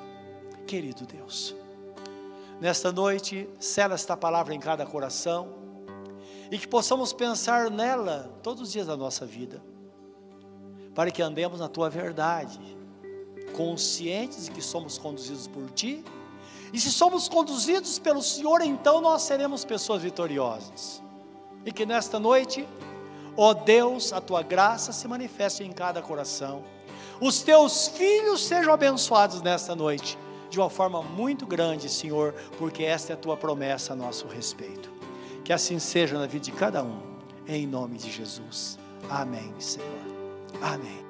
Querido 0.66 1.06
Deus, 1.06 1.54
nesta 2.60 2.92
noite, 2.92 3.48
sela 3.58 3.94
esta 3.94 4.16
palavra 4.16 4.54
em 4.54 4.60
cada 4.60 4.84
coração, 4.84 5.56
e 6.50 6.58
que 6.58 6.68
possamos 6.68 7.12
pensar 7.12 7.70
nela 7.70 8.38
todos 8.42 8.62
os 8.62 8.72
dias 8.72 8.86
da 8.86 8.96
nossa 8.96 9.26
vida, 9.26 9.62
para 10.94 11.10
que 11.10 11.22
andemos 11.22 11.60
na 11.60 11.68
Tua 11.68 11.90
verdade, 11.90 12.60
conscientes 13.56 14.44
de 14.44 14.50
que 14.50 14.62
somos 14.62 14.98
conduzidos 14.98 15.46
por 15.46 15.70
Ti 15.70 16.04
e 16.72 16.78
se 16.78 16.92
somos 16.92 17.28
conduzidos 17.28 17.98
pelo 17.98 18.22
Senhor, 18.22 18.60
então 18.60 19.00
nós 19.00 19.22
seremos 19.22 19.64
pessoas 19.64 20.02
vitoriosas. 20.02 21.02
E 21.64 21.72
que 21.72 21.86
nesta 21.86 22.18
noite, 22.18 22.68
ó 23.36 23.54
Deus, 23.54 24.12
a 24.12 24.20
tua 24.20 24.42
graça 24.42 24.92
se 24.92 25.08
manifeste 25.08 25.64
em 25.64 25.72
cada 25.72 26.02
coração. 26.02 26.62
Os 27.20 27.42
teus 27.42 27.88
filhos 27.88 28.44
sejam 28.46 28.72
abençoados 28.72 29.42
nesta 29.42 29.74
noite, 29.74 30.16
de 30.48 30.58
uma 30.58 30.70
forma 30.70 31.02
muito 31.02 31.46
grande, 31.46 31.88
Senhor, 31.88 32.32
porque 32.58 32.84
esta 32.84 33.12
é 33.12 33.14
a 33.14 33.18
tua 33.18 33.36
promessa 33.36 33.92
a 33.92 33.96
nosso 33.96 34.26
respeito. 34.28 34.90
Que 35.44 35.52
assim 35.52 35.78
seja 35.78 36.18
na 36.18 36.26
vida 36.26 36.44
de 36.44 36.52
cada 36.52 36.82
um, 36.82 37.00
em 37.46 37.66
nome 37.66 37.98
de 37.98 38.10
Jesus. 38.10 38.78
Amém, 39.10 39.52
Senhor. 39.58 39.88
Amém. 40.62 41.07